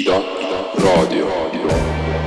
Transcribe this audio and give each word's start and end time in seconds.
Ida, 0.00 0.16
Ida, 0.16 2.19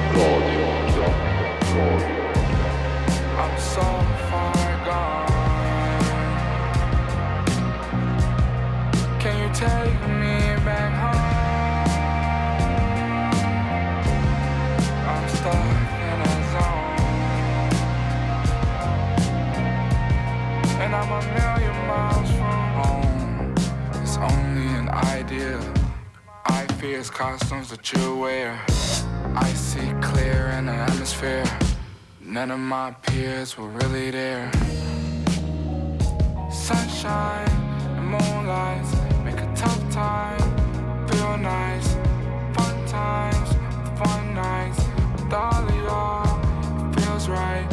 Fears 26.83 27.09
costumes 27.09 27.69
that 27.69 27.93
you 27.93 28.17
wear. 28.17 28.61
I 29.35 29.53
see 29.53 29.93
clear 30.01 30.53
in 30.57 30.65
the 30.65 30.73
atmosphere. 30.73 31.45
None 32.19 32.51
of 32.51 32.59
my 32.59 32.91
peers 32.91 33.57
were 33.57 33.69
really 33.69 34.11
there. 34.11 34.51
Sunshine 36.51 37.47
and 37.95 38.05
moonlight 38.05 38.83
make 39.23 39.39
a 39.39 39.49
tough 39.55 39.81
time 39.93 41.07
feel 41.07 41.37
nice. 41.37 41.93
Fun 42.53 42.85
times, 42.85 43.49
fun 43.97 44.35
nights 44.35 44.83
with 45.15 45.31
all 45.31 45.63
of 45.63 45.75
y'all. 45.87 46.91
Feels 46.95 47.29
right. 47.29 47.65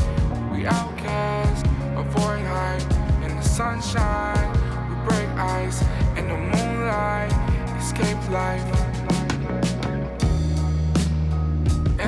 We 0.52 0.66
outcast, 0.66 1.66
avoid 1.96 2.44
hype. 2.46 2.92
In 3.24 3.34
the 3.34 3.42
sunshine, 3.42 4.48
we 4.88 4.94
break 5.08 5.28
ice. 5.36 5.82
In 6.16 6.28
the 6.28 6.36
moonlight, 6.36 7.32
escape 7.76 8.30
life. 8.30 8.89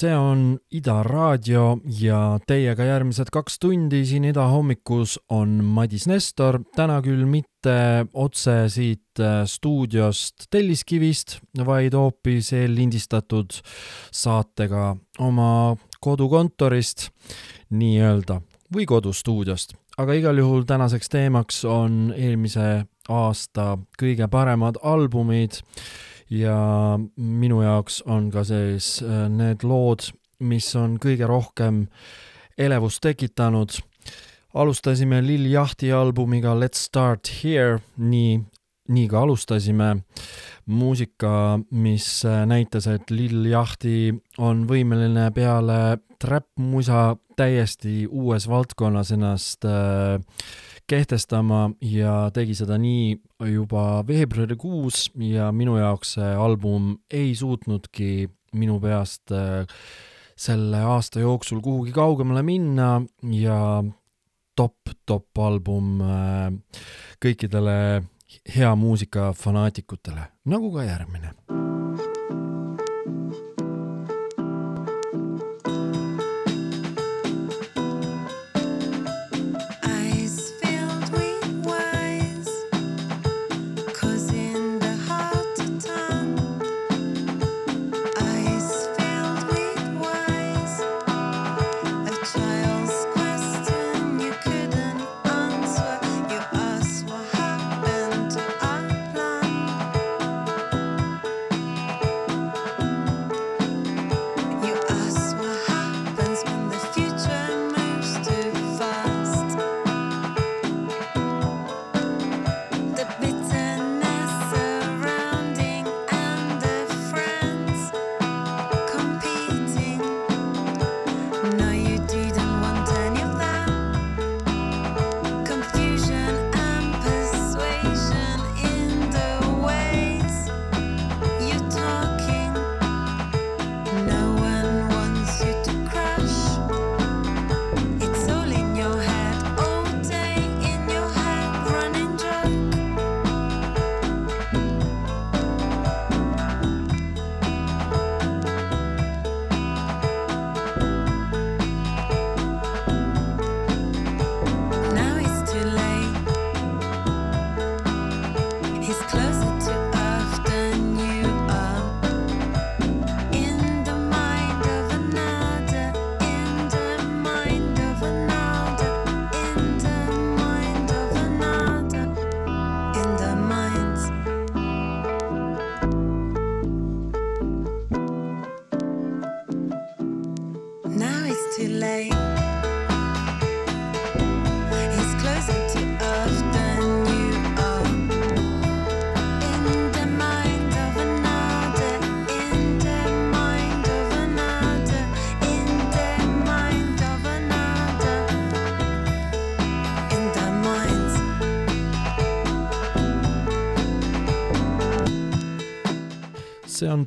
see 0.00 0.12
on 0.16 0.58
Ida 0.72 1.02
raadio 1.04 1.78
ja 2.00 2.38
teiega 2.48 2.86
järgmised 2.88 3.28
kaks 3.32 3.58
tundi 3.60 4.02
siin 4.08 4.24
Ida 4.30 4.46
hommikus 4.48 5.18
on 5.34 5.58
Madis 5.64 6.06
Nestor, 6.08 6.60
täna 6.76 7.00
küll 7.04 7.26
mitte 7.28 8.06
otse 8.14 8.54
siit 8.72 9.20
äh, 9.20 9.42
stuudiost 9.50 10.48
Telliskivist, 10.50 11.38
vaid 11.66 11.96
hoopis 11.96 12.52
eellindistatud 12.56 13.60
saatega 14.14 14.94
oma 15.20 15.76
kodukontorist 16.00 17.10
nii-öelda 17.76 18.40
või 18.72 18.86
kodustuudiost. 18.88 19.74
aga 20.00 20.16
igal 20.16 20.38
juhul 20.38 20.64
tänaseks 20.64 21.12
teemaks 21.12 21.64
on 21.68 22.14
eelmise 22.16 22.86
aasta 23.08 23.74
kõige 24.00 24.28
paremad 24.32 24.80
albumid 24.82 25.60
ja 26.30 26.98
minu 27.16 27.62
jaoks 27.62 28.02
on 28.06 28.30
ka 28.30 28.44
siis 28.46 29.00
äh, 29.02 29.28
need 29.28 29.64
lood, 29.66 30.10
mis 30.40 30.68
on 30.78 30.96
kõige 31.02 31.26
rohkem 31.28 31.86
elevust 32.58 33.02
tekitanud. 33.02 33.80
alustasime 34.54 35.22
Lil 35.22 35.46
Yachty 35.52 35.92
albumiga 35.92 36.54
Let's 36.54 36.86
Start 36.86 37.30
Here, 37.42 37.80
nii 37.96 38.40
nii 38.90 39.08
ka 39.08 39.22
alustasime. 39.22 40.02
muusika, 40.66 41.58
mis 41.70 42.22
näitas, 42.46 42.86
et 42.86 43.10
Lil 43.10 43.46
Yachty 43.50 44.12
on 44.38 44.66
võimeline 44.68 45.30
peale 45.34 45.98
trap-musa 46.20 47.16
täiesti 47.36 48.04
uues 48.06 48.46
valdkonnas 48.48 49.10
ennast 49.16 49.64
äh, 49.64 50.20
kehtestama 50.90 51.70
ja 51.86 52.14
tegi 52.34 52.56
seda 52.58 52.78
nii 52.80 53.14
juba 53.52 54.02
veebruarikuus 54.06 55.10
ja 55.22 55.50
minu 55.54 55.76
jaoks 55.78 56.16
see 56.18 56.32
album 56.34 56.96
ei 57.10 57.32
suutnudki 57.38 58.28
minu 58.58 58.80
peast 58.82 59.30
äh, 59.34 59.66
selle 60.40 60.82
aasta 60.96 61.22
jooksul 61.22 61.60
kuhugi 61.62 61.94
kaugemale 61.94 62.42
minna 62.42 62.90
ja 63.36 63.60
top, 64.56 64.94
top 65.06 65.38
album 65.38 66.00
äh, 66.02 66.50
kõikidele 67.22 67.78
hea 68.56 68.74
muusika 68.78 69.32
fanaatikutele, 69.36 70.30
nagu 70.50 70.74
ka 70.74 70.86
järgmine 70.86 71.59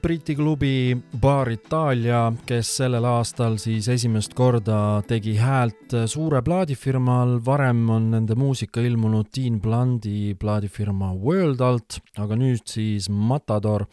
Briti 0.04 0.34
klubi 0.36 0.98
Bar 1.22 1.48
Itaalia, 1.48 2.26
kes 2.44 2.74
sellel 2.82 3.06
aastal 3.08 3.54
siis 3.62 3.86
esimest 3.88 4.34
korda 4.36 5.00
tegi 5.08 5.38
häält 5.40 5.94
suure 6.12 6.42
plaadifirmal, 6.44 7.38
varem 7.46 7.86
on 7.94 8.10
nende 8.12 8.36
muusika 8.36 8.84
ilmunud 8.84 9.30
Dean 9.32 9.62
Blundi 9.64 10.34
plaadifirma 10.42 11.14
World 11.16 11.64
alt, 11.64 12.02
aga 12.20 12.36
nüüd 12.36 12.66
siis 12.68 13.08
Matador 13.08 13.86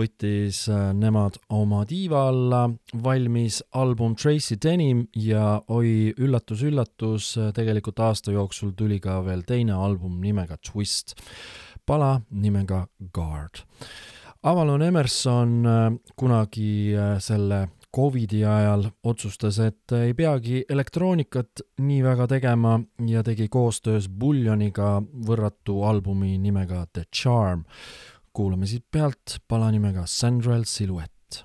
võttis 0.00 0.62
äh, 0.72 0.86
nemad 0.96 1.36
oma 1.52 1.82
tiiva 1.90 2.24
alla, 2.30 2.62
valmis 3.04 3.60
album 3.76 4.16
Tracy 4.16 4.56
Denim 4.56 5.04
ja 5.20 5.58
oi 5.68 6.14
üllatus-üllatus, 6.16 7.34
tegelikult 7.52 8.00
aasta 8.00 8.32
jooksul 8.32 8.72
tuli 8.72 9.02
ka 9.04 9.20
veel 9.28 9.44
teine 9.44 9.76
album 9.76 10.16
nimega 10.24 10.56
Twist, 10.64 11.12
pala 11.84 12.14
nimega 12.32 12.86
Guard 13.12 13.66
Avalon 14.42 14.82
Emerson 14.82 15.66
äh, 15.66 15.92
kunagi 16.16 16.94
äh, 16.96 17.20
selle 17.22 17.68
Covidi 17.96 18.40
ajal 18.44 18.88
otsustas, 19.04 19.58
et 19.62 19.92
ei 19.92 20.14
peagi 20.18 20.64
elektroonikat 20.68 21.62
nii 21.84 22.00
väga 22.02 22.26
tegema 22.26 22.78
ja 23.06 23.22
tegi 23.22 23.46
koostöös 23.52 24.08
Buljoniga 24.08 24.96
võrratu 25.28 25.82
albumi 25.86 26.38
nimega 26.42 26.86
The 26.92 27.04
Charm. 27.14 27.62
kuulame 28.32 28.66
siit 28.66 28.86
pealt 28.90 29.36
pala 29.48 29.70
nimega 29.70 30.06
Sandrel 30.06 30.64
Silhouette. 30.64 31.44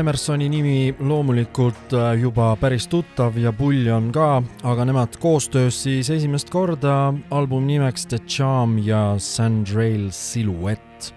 Emersoni 0.00 0.46
nimi 0.48 0.94
loomulikult 1.04 1.92
äh, 1.92 2.14
juba 2.22 2.54
päris 2.56 2.86
tuttav 2.88 3.34
ja 3.36 3.50
pull 3.52 3.84
on 3.92 4.06
ka, 4.14 4.38
aga 4.64 4.86
nemad 4.88 5.18
koostöös 5.20 5.82
siis 5.82 6.08
esimest 6.14 6.48
korda 6.50 7.12
albumi 7.30 7.74
nimeks 7.74 8.06
The 8.08 8.18
Charm 8.24 8.78
ja 8.80 9.18
Sandrail 9.18 10.08
Silhouette. 10.10 11.12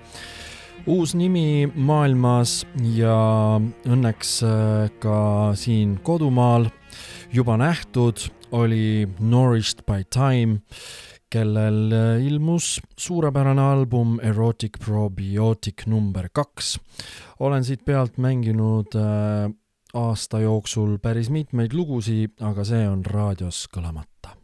uus 0.85 1.15
nimi 1.15 1.71
maailmas 1.75 2.65
ja 2.97 3.15
õnneks 3.87 4.33
äh, 4.43 4.91
ka 4.99 5.53
siin 5.55 5.95
kodumaal 6.03 6.67
juba 7.31 7.55
nähtud 7.57 8.19
oli 8.51 9.07
Nourished 9.19 9.85
by 9.87 10.03
Time 10.03 10.59
kellel 11.33 11.91
eh, 11.91 12.25
ilmus 12.27 12.77
suurepärane 12.99 13.61
album 13.61 14.19
Erotic 14.21 14.77
Probiotic 14.85 15.87
number 15.89 16.29
kaks. 16.33 16.77
olen 17.39 17.63
siit 17.63 17.85
pealt 17.85 18.17
mänginud 18.17 18.95
eh, 18.95 19.49
aasta 19.93 20.39
jooksul 20.39 20.97
päris 21.01 21.29
mitmeid 21.29 21.73
lugusid, 21.73 22.37
aga 22.41 22.65
see 22.65 22.87
on 22.89 23.05
raadios 23.05 23.65
kõlamata 23.73 24.37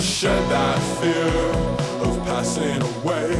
shed 0.00 0.50
that 0.50 0.78
fear 1.00 2.08
of 2.08 2.24
passing 2.24 2.80
away 2.80 3.32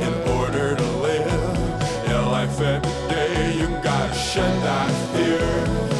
in 0.00 0.14
order 0.30 0.74
to 0.74 0.86
live. 1.02 2.08
your 2.08 2.22
life 2.22 2.58
every 2.60 3.08
day, 3.08 3.58
you 3.58 3.66
gotta 3.82 4.14
shed 4.14 4.62
that 4.62 4.90
fear. 5.14 5.91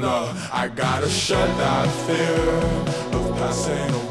know 0.00 0.32
I 0.52 0.68
gotta 0.68 1.08
shut 1.08 1.48
that 1.58 1.88
fear 2.06 3.18
of 3.18 3.36
passing 3.36 3.94
away. 3.94 4.03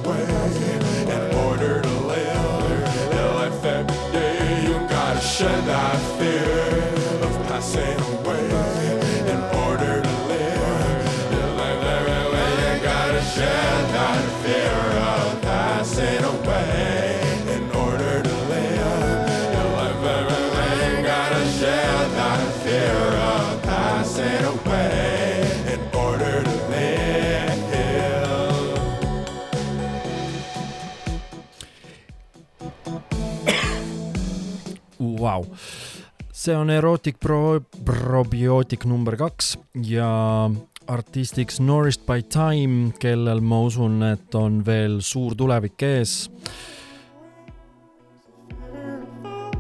See 36.44 36.56
on 36.56 36.70
Erotic 36.70 37.20
Pro 37.20 37.62
Probiotic 37.86 38.84
number 38.86 39.16
kaks 39.16 39.54
ja 39.88 40.50
artistiks 40.92 41.62
Nourished 41.64 42.04
by 42.04 42.20
Time, 42.28 42.92
kellel 43.00 43.40
ma 43.40 43.62
usun, 43.64 44.02
et 44.04 44.36
on 44.36 44.60
veel 44.66 45.00
suur 45.00 45.38
tulevik 45.40 45.86
ees. 45.88 46.28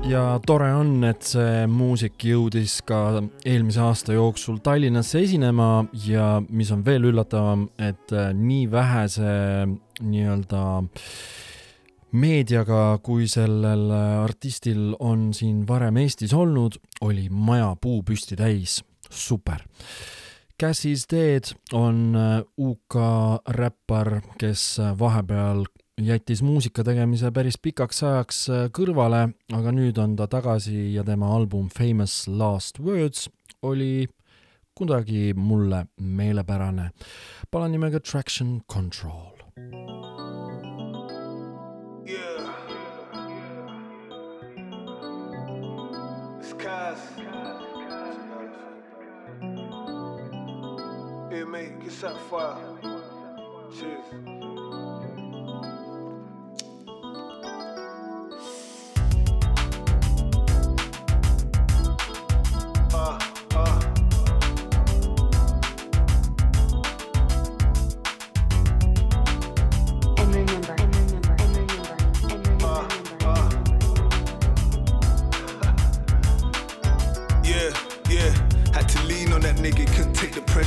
ja 0.04 0.24
tore 0.44 0.68
on, 0.76 0.98
et 1.08 1.24
see 1.24 1.64
muusik 1.72 2.26
jõudis 2.28 2.82
ka 2.84 3.22
eelmise 3.48 3.80
aasta 3.80 4.18
jooksul 4.18 4.60
Tallinnasse 4.60 5.22
esinema 5.24 5.86
ja 6.04 6.42
mis 6.50 6.74
on 6.76 6.84
veel 6.84 7.08
üllatavam, 7.14 7.70
et 7.80 8.12
äh, 8.12 8.34
nii 8.36 8.68
vähese 8.72 9.32
nii-öelda 10.04 10.66
meediaga, 12.14 13.00
kui 13.04 13.28
sellel 13.28 13.90
artistil 13.92 14.94
on 15.00 15.32
siin 15.34 15.64
varem 15.68 15.98
Eestis 15.98 16.34
olnud, 16.34 16.78
oli 17.02 17.28
maja 17.30 17.74
puu 17.82 18.04
püsti 18.06 18.38
täis. 18.40 18.84
super. 19.10 19.62
Cassis 20.60 21.08
Dead 21.12 21.44
on 21.74 22.16
äh, 22.16 22.44
UK 22.58 22.96
räppar, 23.50 24.22
kes 24.40 24.80
äh, 24.80 24.94
vahepeal 25.00 25.66
jättis 26.02 26.42
muusika 26.42 26.86
tegemise 26.86 27.32
päris 27.34 27.58
pikaks 27.58 28.04
ajaks 28.04 28.40
äh, 28.50 28.64
kõrvale, 28.74 29.26
aga 29.54 29.74
nüüd 29.74 29.98
on 30.00 30.16
ta 30.16 30.30
tagasi 30.30 30.94
ja 30.94 31.04
tema 31.04 31.34
album 31.36 31.68
Famous 31.74 32.28
Last 32.28 32.80
Words 32.80 33.28
oli 33.66 34.08
kuidagi 34.78 35.34
mulle 35.36 35.86
meelepärane. 36.00 36.92
pala 37.52 37.68
nimega 37.68 38.00
Traction 38.00 38.62
Control. 38.72 39.33
Cuz. 46.64 46.98
It 51.30 51.46
make 51.50 51.84
get 51.84 51.92
set 51.92 52.18
fire. 52.30 52.56
Cheers. 53.78 54.53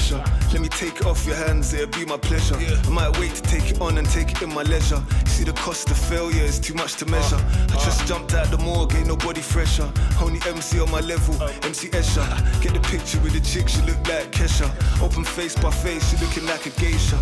Pressure. 0.06 0.52
Let 0.52 0.62
me 0.62 0.68
take 0.68 1.00
it 1.00 1.06
off 1.06 1.26
your 1.26 1.36
hands, 1.36 1.72
it'll 1.72 1.86
be 1.98 2.04
my 2.06 2.16
pleasure. 2.16 2.58
Yeah. 2.60 2.80
I 2.86 2.90
might 2.90 3.18
wait 3.18 3.34
to 3.34 3.42
take 3.42 3.70
it 3.70 3.80
on 3.80 3.98
and 3.98 4.08
take 4.08 4.30
it 4.30 4.42
in 4.42 4.52
my 4.54 4.62
leisure. 4.62 5.02
You 5.24 5.30
see 5.30 5.44
the 5.44 5.52
cost 5.52 5.90
of 5.90 5.96
failure 5.96 6.42
is 6.42 6.58
too 6.58 6.74
much 6.74 6.94
to 6.96 7.06
measure. 7.06 7.36
I 7.36 7.76
just 7.84 8.06
jumped 8.06 8.34
out 8.34 8.50
the 8.50 8.58
morgue, 8.58 8.94
ain't 8.94 9.08
nobody 9.08 9.40
fresher. 9.40 9.90
Only 10.20 10.40
MC 10.46 10.80
on 10.80 10.90
my 10.90 11.00
level, 11.00 11.34
MC 11.62 11.88
Escher. 11.88 12.26
Get 12.62 12.74
the 12.74 12.80
picture 12.80 13.20
with 13.20 13.32
the 13.32 13.40
chick, 13.40 13.68
she 13.68 13.80
look 13.82 13.98
like 14.08 14.30
Kesha. 14.32 14.68
Open 15.02 15.24
face 15.24 15.54
by 15.56 15.70
face, 15.70 16.10
she 16.10 16.24
looking 16.24 16.46
like 16.46 16.66
a 16.66 16.70
geisha. 16.80 17.18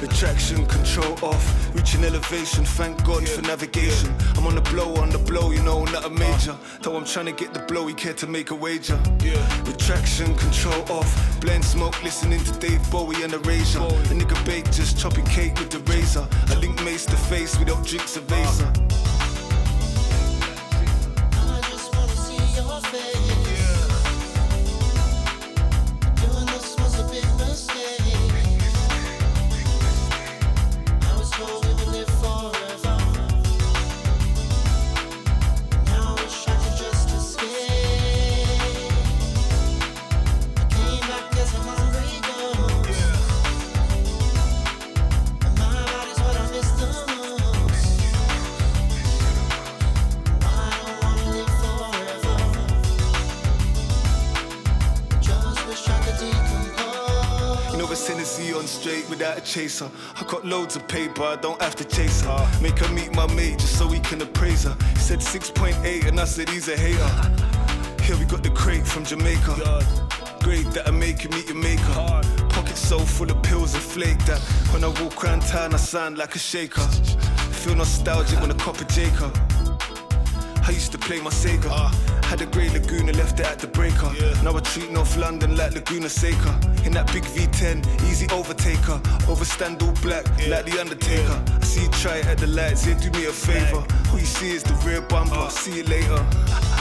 Attraction, 0.00 0.64
control 0.66 1.18
off, 1.22 1.74
reaching 1.74 2.04
elevation. 2.04 2.64
Thank 2.64 3.04
God 3.04 3.28
for 3.28 3.42
navigation. 3.42 4.14
I'm 4.36 4.46
on 4.46 4.54
the 4.54 4.60
blow, 4.60 4.94
on 4.96 5.10
the 5.10 5.18
blow, 5.18 5.50
you 5.50 5.62
know, 5.62 5.84
not 5.86 6.04
a 6.04 6.10
major. 6.10 6.56
Though 6.82 6.96
I'm 6.96 7.04
trying 7.04 7.26
to 7.26 7.32
get 7.32 7.52
the 7.52 7.60
blow, 7.60 7.86
he 7.86 7.94
care 7.94 8.14
to 8.14 8.26
make 8.26 8.50
a 8.50 8.54
wager. 8.54 9.00
Yeah. 9.22 9.62
Retraction, 9.64 10.34
control 10.36 10.82
off, 10.90 11.40
blend 11.40 11.64
smoke, 11.64 12.02
listening 12.02 12.42
to 12.44 12.52
Dave 12.58 12.80
Bowie 12.90 13.22
and 13.22 13.32
Erasure. 13.32 13.80
A 13.80 14.14
nigga 14.14 14.38
bake, 14.46 14.66
just 14.70 14.98
chopping 14.98 15.24
cake 15.26 15.58
with 15.58 15.70
the 15.70 15.80
razor. 15.92 16.26
I 16.46 16.54
link 16.54 16.82
mace 16.84 17.04
to 17.06 17.16
face 17.16 17.58
without 17.58 17.84
drinks 17.84 18.16
of 18.16 18.24
Vaser. 18.28 18.70
I 19.20 19.27
a 59.48 59.52
chaser. 59.52 59.90
I 60.16 60.24
got 60.24 60.44
loads 60.44 60.76
of 60.76 60.86
paper, 60.88 61.22
I 61.22 61.36
don't 61.36 61.60
have 61.62 61.74
to 61.76 61.84
chase 61.84 62.22
her. 62.22 62.58
Make 62.60 62.78
her 62.78 62.92
meet 62.92 63.14
my 63.14 63.26
mate 63.34 63.58
just 63.58 63.78
so 63.78 63.86
we 63.86 64.00
can 64.00 64.20
appraise 64.20 64.64
her. 64.64 64.76
He 64.94 64.98
said 64.98 65.20
6.8 65.20 66.06
and 66.06 66.20
I 66.20 66.24
said 66.24 66.48
he's 66.48 66.68
a 66.68 66.76
hater. 66.76 67.10
Here 68.02 68.16
we 68.16 68.24
got 68.24 68.42
the 68.42 68.50
crate 68.50 68.86
from 68.86 69.04
Jamaica. 69.04 69.54
Great 70.42 70.70
that 70.72 70.88
I 70.88 70.90
make 70.90 71.24
you 71.24 71.30
meet 71.30 71.48
your 71.48 71.56
maker. 71.56 71.92
Pocket 72.48 72.76
so 72.76 72.98
full 72.98 73.30
of 73.30 73.42
pills 73.42 73.74
and 73.74 73.82
flake 73.82 74.18
that 74.26 74.40
when 74.72 74.84
I 74.84 74.88
walk 75.02 75.24
around 75.24 75.42
town 75.42 75.74
I 75.74 75.78
sound 75.78 76.18
like 76.18 76.34
a 76.34 76.38
shaker. 76.38 76.86
Feel 77.62 77.74
nostalgic 77.74 78.40
when 78.40 78.50
I 78.50 78.54
cop 78.54 78.80
a 78.80 78.84
Jacob. 78.84 79.36
I 80.66 80.70
used 80.70 80.92
to 80.92 80.98
play 80.98 81.20
my 81.20 81.30
Sega. 81.30 82.17
Had 82.28 82.42
a 82.42 82.46
grey 82.46 82.68
Laguna, 82.68 83.12
left 83.12 83.40
it 83.40 83.46
at 83.46 83.58
the 83.58 83.66
breaker. 83.66 84.12
Now 84.44 84.54
I 84.54 84.60
treat 84.60 84.90
North 84.90 85.16
London 85.16 85.56
like 85.56 85.72
Laguna 85.74 86.10
Seca. 86.10 86.60
In 86.84 86.92
that 86.92 87.10
big 87.10 87.24
V10, 87.24 87.82
easy 88.10 88.26
overtaker. 88.26 89.00
Overstand 89.26 89.82
all 89.82 89.92
black, 90.02 90.26
like 90.46 90.66
the 90.66 90.78
Undertaker. 90.78 91.42
I 91.48 91.64
see 91.64 91.84
you 91.84 91.88
try 91.88 92.16
it 92.18 92.26
at 92.26 92.36
the 92.36 92.46
lights, 92.46 92.86
yeah, 92.86 93.00
do 93.00 93.10
me 93.12 93.24
a 93.24 93.32
favor. 93.32 93.82
All 94.12 94.18
you 94.18 94.26
see 94.26 94.50
is 94.50 94.62
the 94.62 94.74
rear 94.86 95.00
bumper. 95.00 95.36
Uh. 95.36 95.48
See 95.48 95.78
you 95.78 95.84
later. 95.84 96.26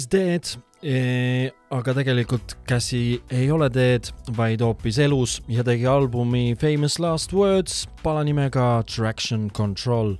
Cassie 0.00 0.06
is 0.06 0.06
dead 0.08 0.62
e,, 0.82 1.50
aga 1.70 1.92
tegelikult 1.92 2.54
Cassie 2.68 3.20
ei 3.28 3.50
ole 3.52 3.68
dead, 3.68 4.08
vaid 4.36 4.62
hoopis 4.64 4.98
elus 5.02 5.40
ja 5.50 5.64
tegi 5.66 5.84
albumi 5.88 6.54
Famous 6.56 6.98
Last 6.98 7.34
Words 7.36 7.82
pala 8.02 8.22
nimega 8.24 8.82
Traction 8.88 9.50
Control. 9.50 10.16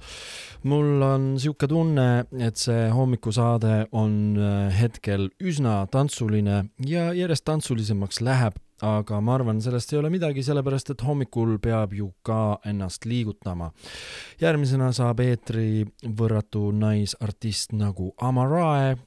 mul 0.63 1.01
on 1.01 1.39
sihuke 1.41 1.65
tunne, 1.65 2.27
et 2.37 2.61
see 2.61 2.91
hommikusaade 2.93 3.87
on 3.97 4.37
äh, 4.37 4.75
hetkel 4.77 5.31
üsna 5.41 5.87
tantsuline 5.89 6.67
ja 6.85 7.07
järjest 7.17 7.47
tantsulisemaks 7.49 8.21
läheb, 8.21 8.59
aga 8.85 9.21
ma 9.25 9.39
arvan, 9.39 9.63
sellest 9.65 9.95
ei 9.95 10.01
ole 10.03 10.11
midagi, 10.13 10.45
sellepärast 10.45 10.93
et 10.93 11.07
hommikul 11.07 11.57
peab 11.65 11.95
ju 11.97 12.11
ka 12.23 12.59
ennast 12.69 13.09
liigutama. 13.09 13.71
järgmisena 14.41 14.91
saab 14.93 15.25
eetri 15.25 15.87
võrratu 16.05 16.69
naisartist 16.77 17.73
nagu 17.73 18.13
Amarae, 18.21 18.99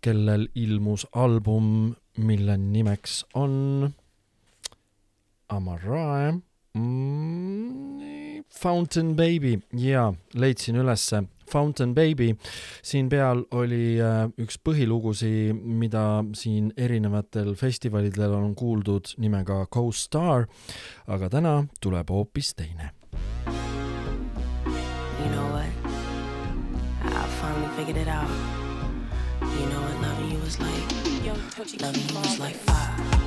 kellel 0.00 0.48
ilmus 0.54 1.06
album, 1.12 1.94
mille 2.16 2.56
nimeks 2.58 3.24
on 3.34 3.88
Amarae 5.48 6.32
mm, 6.74 8.44
Fountain 8.60 9.16
Baby 9.16 9.58
ja 9.72 10.12
leidsin 10.34 10.76
ülesse 10.76 11.22
Fountain 11.50 11.94
Baby. 11.94 12.36
siin 12.82 13.08
peal 13.08 13.42
oli 13.50 13.96
äh, 14.00 14.28
üks 14.38 14.58
põhilugusi, 14.64 15.52
mida 15.54 16.24
siin 16.36 16.72
erinevatel 16.76 17.54
festivalidel 17.56 18.36
on 18.36 18.54
kuuldud 18.54 19.14
nimega 19.18 19.64
Co-Star, 19.74 20.46
aga 21.06 21.28
täna 21.32 21.64
tuleb 21.80 22.10
hoopis 22.10 22.54
teine. 22.54 22.92
You 23.46 25.32
know 25.32 25.48
what? 25.52 25.66
I 27.04 27.26
finally 27.40 27.68
figured 27.76 27.96
it 27.96 28.08
out. 28.08 28.57
Love 31.58 31.72
me, 31.96 32.02
it 32.04 32.14
was 32.14 32.38
like 32.38 32.54
fire. 32.54 33.17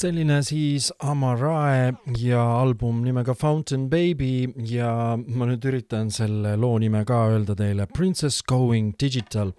selline 0.00 0.38
siis 0.46 0.88
Amarae 1.04 1.90
ja 2.16 2.40
album 2.60 3.02
nimega 3.04 3.34
Fountain 3.36 3.88
Baby 3.92 4.48
ja 4.70 5.16
ma 5.18 5.48
nüüd 5.48 5.64
üritan 5.68 6.08
selle 6.14 6.54
loo 6.60 6.78
nime 6.80 7.02
ka 7.08 7.18
öelda 7.34 7.56
teile, 7.58 7.84
Princess 7.86 8.40
Going 8.48 8.94
Digital. 9.00 9.52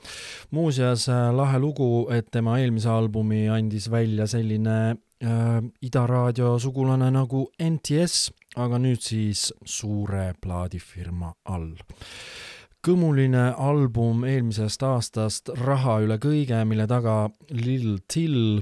muuseas 0.52 1.08
äh, 1.10 1.30
lahe 1.36 1.60
lugu, 1.62 2.08
et 2.10 2.32
tema 2.32 2.58
eelmise 2.60 2.90
albumi 2.90 3.48
andis 3.54 3.90
välja 3.92 4.26
selline 4.28 4.78
äh, 5.22 5.60
Ida 5.82 6.08
Raadio 6.10 6.58
sugulane 6.60 7.12
nagu 7.14 7.46
NTS, 7.62 8.32
aga 8.58 8.82
nüüd 8.82 9.02
siis 9.06 9.52
suure 9.66 10.32
plaadifirma 10.42 11.36
all 11.46 11.70
kõmuline 12.86 13.52
album 13.62 14.24
eelmisest 14.26 14.84
aastast 14.86 15.52
Raha 15.62 16.00
üle 16.06 16.18
kõige, 16.22 16.58
mille 16.68 16.88
taga 16.90 17.30
Lil 17.54 18.00
Till, 18.10 18.62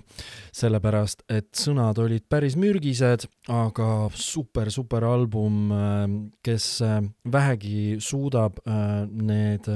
sellepärast 0.55 1.23
et 1.31 1.49
sõnad 1.55 1.99
olid 2.03 2.25
päris 2.29 2.57
mürgised, 2.59 3.27
aga 3.47 4.09
super, 4.15 4.71
super 4.75 5.07
album, 5.07 5.71
äh, 5.71 6.05
kes 6.43 6.69
äh, 6.85 6.99
vähegi 7.31 7.99
suudab 8.03 8.59
äh, 8.65 9.05
need 9.07 9.69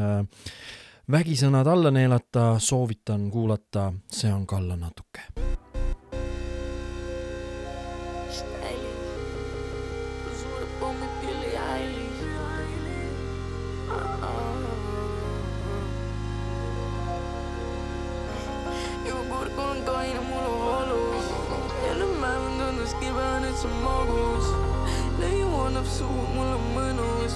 vägisõnad 1.12 1.67
alla 1.67 1.91
neelata, 1.91 2.53
soovitan 2.60 3.29
kuulata, 3.32 3.91
see 4.12 4.32
on 4.32 4.47
Kalla 4.47 4.79
natuke. 4.79 5.27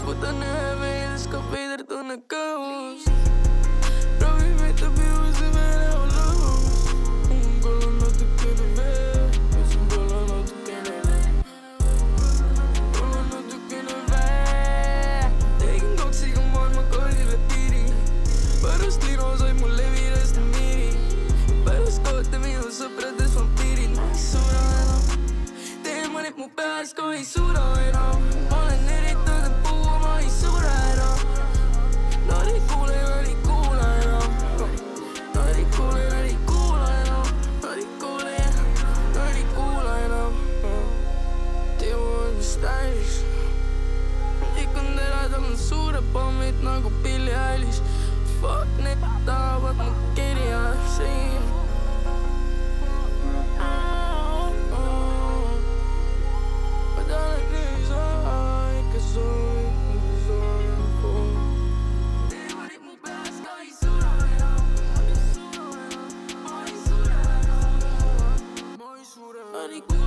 Puta 0.08 0.32
neve 0.32 0.88
i 1.00 1.08
da 1.12 1.17
skal 1.20 1.41
bedre 1.52 1.84
du 1.84 1.98
në 2.08 2.15
kaos 2.32 3.08
Rovi 4.22 4.52
me 4.62 4.70
të 4.80 4.88
biu 4.96 5.17
e 5.28 5.32
se 5.36 5.48
me 5.52 5.65
në 5.82 5.89
ulos 5.98 6.78
Unë 7.36 7.58
gollën 7.65 7.98
në 8.00 8.12
të 8.20 8.28
kërë 8.39 8.67
ve 8.78 8.93
Vësë 9.56 9.82
në 9.82 9.89
gollën 9.91 10.30
në 10.30 10.38
të 10.52 10.62
kërë 10.70 11.02
ve 11.10 11.17
Gollën 12.96 13.28
në 13.34 13.41
të 13.50 13.60
kërë 13.74 13.98
ve 14.13 14.30
Te 15.60 15.74
i 15.74 15.82
ngok 15.89 16.15
si 16.22 16.32
këm 16.38 16.56
bon 16.56 16.72
më 16.78 16.86
kërë 16.93 17.28
dhe 17.34 17.41
tiri. 17.52 17.84
Para 18.63 18.91
stiro 18.96 19.34
zoj 19.43 19.54
mu 19.60 19.74
levi 19.74 20.06
rest 20.13 20.39
në 20.39 20.46
miri. 20.54 20.91
Para 21.67 21.91
skote 21.98 22.39
mi 22.46 22.56
dhe 22.56 22.72
së 22.80 22.93
prëdes 22.96 23.36
më 23.41 23.46
piri 23.60 23.91
Nuk 23.98 24.15
i 24.15 24.24
sura 24.24 24.63
e 24.72 24.88
no 24.88 24.98
Te 25.84 26.00
e 26.06 26.08
mënit 26.15 26.39
mu 26.39 26.48
pe 26.56 26.72
asko 26.78 27.12
i 27.12 27.28
sura 27.28 27.67
e 27.84 27.91
no? 27.98 28.17
pommid 46.18 46.58
nagu 46.66 46.90
Billie 47.04 47.38
Eilish 47.50 47.82
Fuck, 48.42 48.70
need 48.84 49.02
tahavad 49.26 49.78
mu 49.78 49.92
kirja 50.18 50.64
siin 50.96 51.44
ma 56.96 57.02
tean, 57.10 57.30
et 57.38 57.46
nii 57.54 57.86
sa 57.90 58.04
ikka 58.82 59.00
soovid 59.14 59.76
mu 59.86 59.98
surma 60.26 60.88
poole 61.02 61.48
Money 69.54 70.07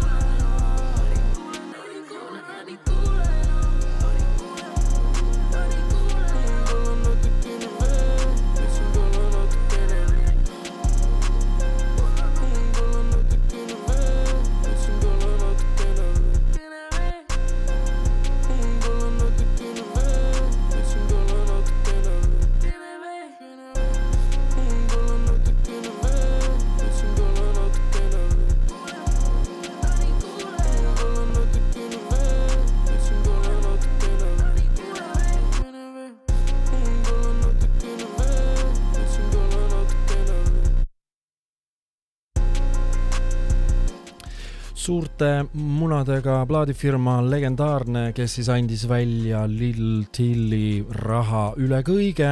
suurte 44.81 45.45
munadega 45.53 46.39
plaadifirma 46.49 47.19
Legendaarne, 47.29 48.05
kes 48.17 48.39
siis 48.39 48.49
andis 48.49 48.87
välja 48.89 49.43
Lil 49.51 50.07
Tilli 50.13 50.81
raha 51.05 51.51
üle 51.61 51.83
kõige 51.85 52.31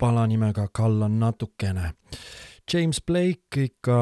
pala 0.00 0.24
nimega 0.30 0.68
Kallan 0.72 1.18
natukene. 1.20 1.92
James 2.66 2.98
Blake 3.06 3.62
ikka 3.68 3.98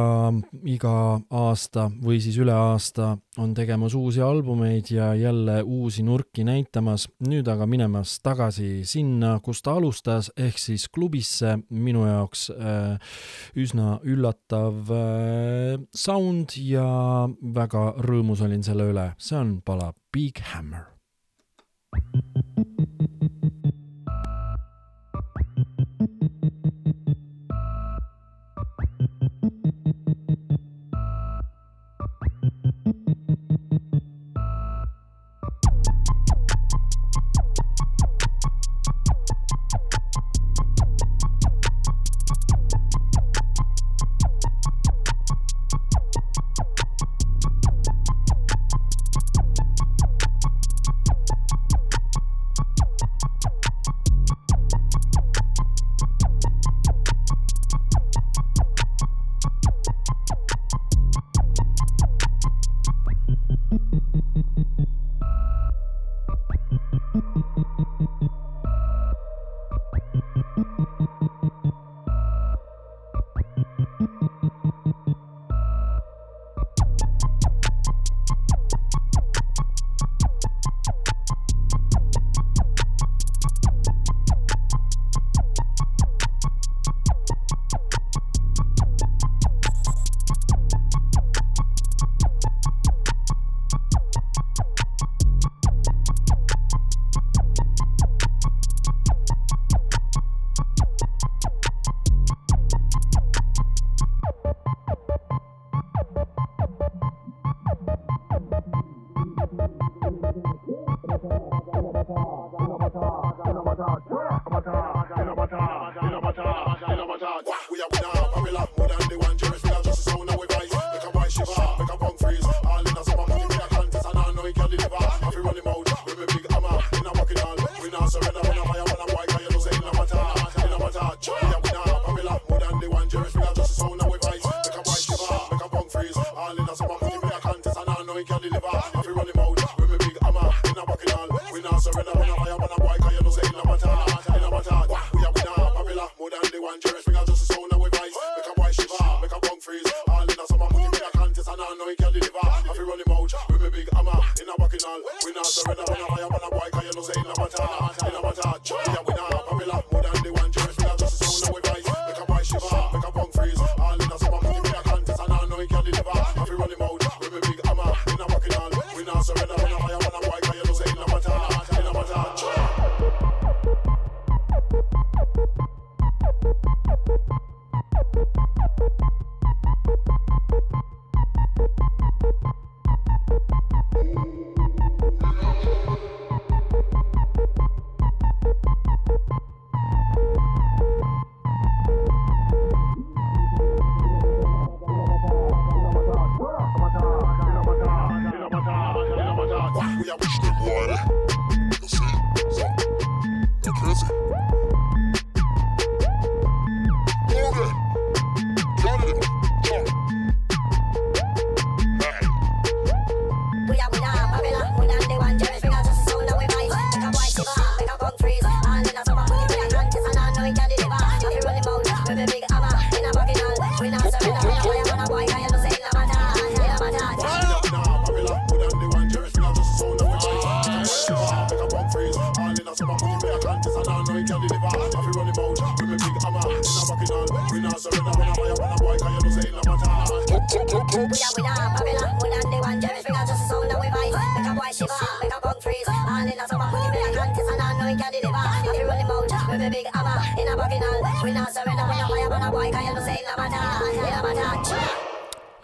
iga 0.72 0.92
aasta 1.37 1.85
või 2.00 2.16
siis 2.24 2.38
üle 2.40 2.55
aasta 2.57 3.11
on 3.42 3.53
tegemas 3.57 3.92
uusi 3.98 4.22
albumeid 4.24 4.88
ja 4.94 5.11
jälle 5.18 5.59
uusi 5.62 6.03
nurki 6.07 6.46
näitamas, 6.48 7.05
nüüd 7.29 7.48
aga 7.53 7.66
minemas 7.68 8.16
tagasi 8.24 8.87
sinna, 8.88 9.37
kust 9.44 9.66
ta 9.66 9.77
alustas, 9.77 10.31
ehk 10.37 10.59
siis 10.61 10.88
klubisse, 10.88 11.59
minu 11.68 12.07
jaoks 12.09 12.48
äh, 12.55 13.14
üsna 13.61 13.98
üllatav 14.00 14.92
äh, 14.96 15.77
sound 15.92 16.57
ja 16.57 16.88
väga 17.61 17.87
rõõmus 18.00 18.44
olin 18.48 18.64
selle 18.64 18.88
üle, 18.94 19.11
see 19.20 19.37
on 19.40 19.59
pala 19.61 19.92
Big 20.14 20.40
Hammer. 20.55 20.88
We 21.94 22.00
are, 22.16 22.73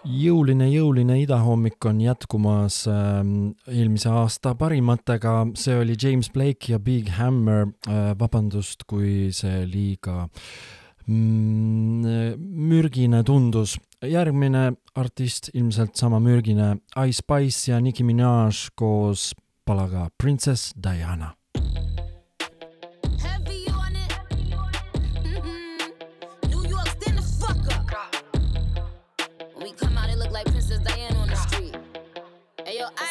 jõuline, 0.01 0.67
jõuline 0.71 1.17
idahommik 1.21 1.85
on 1.87 2.01
jätkumas 2.01 2.81
äh, 2.89 3.21
eelmise 3.71 4.09
aasta 4.11 4.53
parimatega, 4.59 5.35
see 5.59 5.77
oli 5.79 5.95
James 5.99 6.31
Blake 6.33 6.73
ja 6.73 6.79
Big 6.79 7.09
Hammer 7.17 7.67
äh,, 7.87 8.11
vabandust, 8.19 8.85
kui 8.89 9.29
see 9.35 9.63
liiga 9.69 10.27
mm, 11.07 12.37
mürgine 12.39 13.23
tundus. 13.23 13.77
järgmine 14.01 14.71
artist, 14.97 15.51
ilmselt 15.53 15.95
sama 15.95 16.19
mürgine, 16.19 16.79
Ice 17.05 17.21
Spice 17.21 17.71
ja 17.71 17.79
Nicki 17.79 18.03
Minaj 18.03 18.71
koos 18.75 19.31
palaga 19.65 20.09
Princess 20.17 20.73
Diana. 20.73 21.40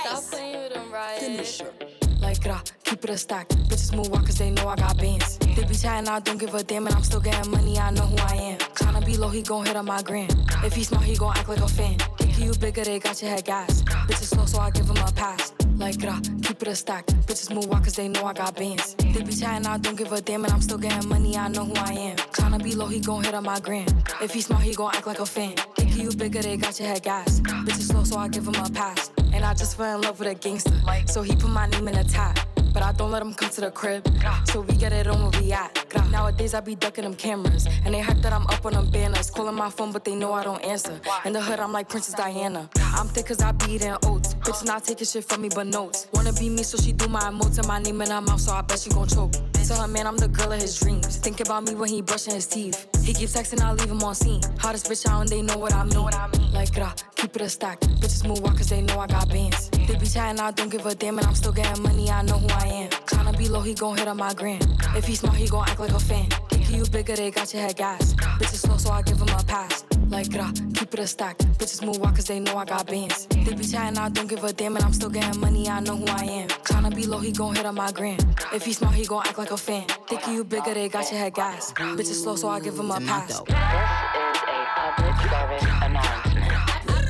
Stop 0.03 0.23
playing 0.31 0.63
with 0.63 0.73
them, 0.73 0.91
right? 0.91 1.19
Finish 1.19 1.61
her. 1.61 1.73
Like 2.21 2.43
grah, 2.43 2.63
keep 2.85 3.05
it 3.05 3.11
a 3.11 3.19
stack. 3.19 3.49
Bitches 3.49 3.95
move 3.95 4.13
out 4.15 4.25
cause 4.25 4.39
they 4.39 4.51
know 4.51 4.67
I 4.67 4.77
got 4.77 4.97
bands. 4.97 5.39
They 5.39 5.65
be 5.65 5.75
chatting, 5.75 6.09
I 6.09 6.21
don't 6.21 6.39
give 6.39 6.55
a 6.55 6.63
damn, 6.63 6.87
and 6.87 6.95
I'm 6.95 7.03
still 7.03 7.21
getting 7.21 7.51
money, 7.51 7.79
I 7.79 7.91
know 7.91 8.03
who 8.03 8.17
I 8.17 8.37
am. 8.37 8.59
Tryna 8.59 9.05
be 9.05 9.17
low, 9.17 9.29
he 9.29 9.43
gon' 9.43 9.67
hit 9.67 9.77
on 9.77 9.85
my 9.85 10.01
gram. 10.03 10.29
If 10.65 10.75
he 10.75 10.85
smart, 10.85 11.05
he 11.05 11.17
gon' 11.17 11.37
act 11.37 11.49
like 11.49 11.61
a 11.61 11.69
fan. 11.69 11.99
Think 12.19 12.39
you 12.39 12.55
bigger, 12.55 12.85
they 12.85 12.99
got 12.99 13.21
your 13.21 13.31
head 13.31 13.45
gas. 13.45 13.83
Bitches 13.83 14.35
slow, 14.35 14.47
so 14.47 14.61
I 14.61 14.71
give 14.71 14.89
him 14.89 14.97
a 14.97 15.13
pass. 15.13 15.53
Like 15.81 15.99
grah, 15.99 16.21
keep 16.43 16.61
it 16.61 16.69
a 16.69 16.75
stack. 16.75 17.07
Bitches 17.27 17.55
move 17.55 17.73
out 17.73 17.83
cause 17.83 17.95
they 17.95 18.07
know 18.07 18.27
I 18.27 18.35
got 18.35 18.55
bands. 18.55 18.95
They 18.97 19.23
be 19.23 19.33
chatting, 19.33 19.67
I 19.67 19.79
don't 19.79 19.97
give 19.97 20.13
a 20.13 20.21
damn, 20.21 20.45
and 20.45 20.53
I'm 20.53 20.61
still 20.61 20.77
getting 20.77 21.09
money, 21.09 21.39
I 21.39 21.49
know 21.49 21.65
who 21.65 21.75
I 21.75 21.93
am. 21.93 22.17
Tryna 22.19 22.63
be 22.63 22.75
low, 22.75 22.87
he 22.87 23.01
gon' 23.01 23.25
hit 23.25 23.33
on 23.33 23.45
my 23.45 23.61
gram. 23.61 23.87
If 24.21 24.35
he 24.35 24.43
smart, 24.43 24.63
he 24.63 24.75
gon' 24.75 24.95
act 24.95 25.07
like 25.07 25.21
a 25.21 25.25
fan. 25.25 25.55
Think 25.77 25.97
you 25.97 26.11
bigger, 26.11 26.43
they 26.43 26.59
got 26.59 26.79
your 26.79 26.89
head 26.89 27.03
gas. 27.03 27.41
Bitches 27.41 27.89
slow, 27.91 28.05
so 28.05 28.19
I 28.19 28.29
give 28.29 28.47
him 28.47 28.57
a 28.57 28.69
pass. 28.69 29.11
And 29.33 29.43
I 29.43 29.55
just 29.55 29.79
fell 29.79 29.97
in 29.97 30.03
love 30.03 30.19
with 30.19 30.29
a 30.29 30.35
gangster. 30.35 30.79
So 31.07 31.23
he 31.23 31.35
put 31.35 31.49
my 31.49 31.67
name 31.67 31.89
in 31.89 31.97
a 31.97 32.05
tag. 32.05 32.39
But 32.73 32.85
I 32.85 32.93
don't 32.93 33.11
let 33.11 33.23
him 33.23 33.35
come 33.35 33.51
to 33.51 33.63
the 33.63 33.71
crib. 33.71 34.07
So 34.45 34.61
we 34.61 34.77
get 34.77 34.93
it 34.93 35.09
on 35.09 35.21
where 35.23 35.41
we 35.41 35.51
at. 35.51 35.87
Nowadays 36.13 36.55
I 36.55 36.61
be 36.61 36.77
ducking 36.77 37.03
them 37.03 37.15
cameras. 37.15 37.67
And 37.85 37.95
they 37.95 38.01
hype 38.01 38.19
that 38.19 38.33
I'm 38.33 38.47
up 38.47 38.65
on 38.65 38.75
them 38.75 38.89
banners. 38.91 39.29
Calling 39.31 39.57
my 39.57 39.71
phone, 39.71 39.91
but 39.91 40.05
they 40.05 40.15
know 40.15 40.33
I 40.35 40.45
don't 40.45 40.63
answer. 40.65 41.01
In 41.25 41.33
the 41.33 41.41
hood, 41.41 41.59
I'm 41.59 41.73
like 41.73 41.89
Princess 41.89 42.15
Diana. 42.15 42.69
I'm 42.95 43.09
thick 43.09 43.27
cause 43.27 43.41
I 43.41 43.51
be 43.53 43.73
eating 43.73 43.97
oats. 44.05 44.37
Bitch 44.43 44.65
not 44.65 44.85
taking 44.85 45.07
shit 45.07 45.25
from 45.25 45.43
me 45.43 45.51
but 45.55 45.67
notes. 45.67 46.09
Wanna 46.13 46.33
be 46.33 46.49
me, 46.49 46.63
so 46.63 46.79
she 46.79 46.93
do 46.93 47.09
my 47.09 47.21
emotes 47.21 47.59
and 47.59 47.69
my 47.69 47.79
name 47.79 48.01
in 48.01 48.11
her 48.11 48.21
mouth, 48.21 48.41
so 48.41 48.53
I 48.53 48.63
bet 48.63 48.79
she 48.79 48.91
gon' 48.91 49.07
choke. 49.07 49.33
Tell 49.71 49.83
her 49.83 49.87
man 49.87 50.05
I'm 50.09 50.17
the 50.17 50.27
girl 50.27 50.51
of 50.51 50.61
his 50.61 50.81
dreams. 50.81 51.17
Think 51.19 51.39
about 51.39 51.63
me 51.63 51.75
when 51.77 51.89
he 51.89 52.03
brushing 52.03 52.35
his 52.35 52.49
teeth. 52.49 52.89
He 53.05 53.15
keeps 53.15 53.37
texting, 53.37 53.63
I 53.63 53.73
leave 53.73 53.89
him 53.89 54.03
on 54.03 54.17
scene. 54.17 54.41
Hottest 54.59 54.91
bitch 54.91 55.09
out 55.09 55.21
and 55.21 55.29
they 55.29 55.43
know 55.43 55.59
what 55.59 55.73
I 55.73 55.85
mean. 55.85 56.53
Like 56.53 56.75
grah, 56.75 56.93
keep 57.15 57.37
it 57.37 57.43
a 57.43 57.49
stack. 57.49 57.79
Bitches 57.81 58.27
move 58.27 58.45
out 58.45 58.57
cause 58.57 58.69
they 58.69 58.83
know 58.83 58.99
I 58.99 59.07
got 59.07 59.29
bands. 59.29 59.71
They 59.71 59.95
be 59.95 60.07
chatting, 60.07 60.41
I 60.41 60.51
don't 60.51 60.71
give 60.71 60.85
a 60.87 60.95
damn, 60.97 61.19
and 61.19 61.27
I'm 61.29 61.37
still 61.37 61.53
getting 61.53 61.83
money, 61.85 62.11
I 62.11 62.23
know 62.23 62.39
who 62.39 62.49
I 62.49 62.67
am. 62.67 62.91
Tryna 62.91 63.39
be 63.39 63.49
low, 63.49 63.61
he 63.61 63.75
gon' 63.75 63.97
hit 63.97 64.09
on 64.09 64.17
my 64.17 64.35
gram. 64.35 64.61
If 64.97 65.07
he 65.07 65.15
smart, 65.15 65.37
he 65.37 65.47
gon' 65.47 65.69
act 65.69 65.79
like 65.79 65.93
a 65.93 66.01
fan. 66.01 66.29
Think 66.49 66.69
you 66.71 66.85
bigger, 66.87 67.15
they 67.15 67.31
got 67.31 67.55
your 67.55 67.63
head 67.63 67.77
gas. 67.77 68.15
Bitches 68.15 68.67
slow, 68.67 68.77
so 68.77 68.91
I 68.91 69.03
give 69.03 69.21
him 69.21 69.29
a 69.29 69.45
pass. 69.45 69.85
Like 70.09 70.33
grah, 70.33 70.51
keep 70.75 70.93
it 70.95 70.99
a 70.99 71.07
stack. 71.07 71.39
Bitches 71.39 71.87
move 71.87 72.03
out 72.05 72.17
cause 72.17 72.27
they 72.27 72.41
know 72.41 72.57
I 72.57 72.65
got 72.65 72.89
bands. 72.89 73.27
They 73.27 73.55
be 73.55 73.65
chatting, 73.65 73.99
I 73.99 74.09
don't 74.09 74.29
give 74.31 74.45
a 74.45 74.53
damn, 74.53 74.77
and 74.77 74.85
I'm 74.85 74.93
still 74.93 75.11
getting 75.11 75.41
money, 75.41 75.69
I 75.69 75.81
know 75.81 75.97
who 75.97 76.07
I 76.07 76.23
am. 76.23 76.49
Tryna 76.49 76.95
be 76.95 77.05
low, 77.05 77.19
he 77.19 77.33
gon' 77.33 77.57
hit 77.57 77.67
on 77.67 77.75
my 77.75 77.91
gram. 77.91 78.17
If 78.55 78.65
he 78.65 78.73
smart, 78.73 78.95
he 78.95 79.05
gon' 79.05 79.27
act 79.27 79.37
like 79.37 79.51
a 79.51 79.57
fan. 79.57 79.89
Think 80.09 80.25
you 80.29 80.45
bigger, 80.45 80.73
they 80.73 80.89
got 80.89 81.11
your 81.11 81.19
head 81.19 81.35
gas. 81.35 81.73
Bitches 81.73 82.23
slow, 82.23 82.37
so 82.37 82.49
I 82.49 82.61
give 82.61 82.79
him 82.79 82.93
a 82.93 83.01
pass. 83.01 83.43
I, 83.49 83.57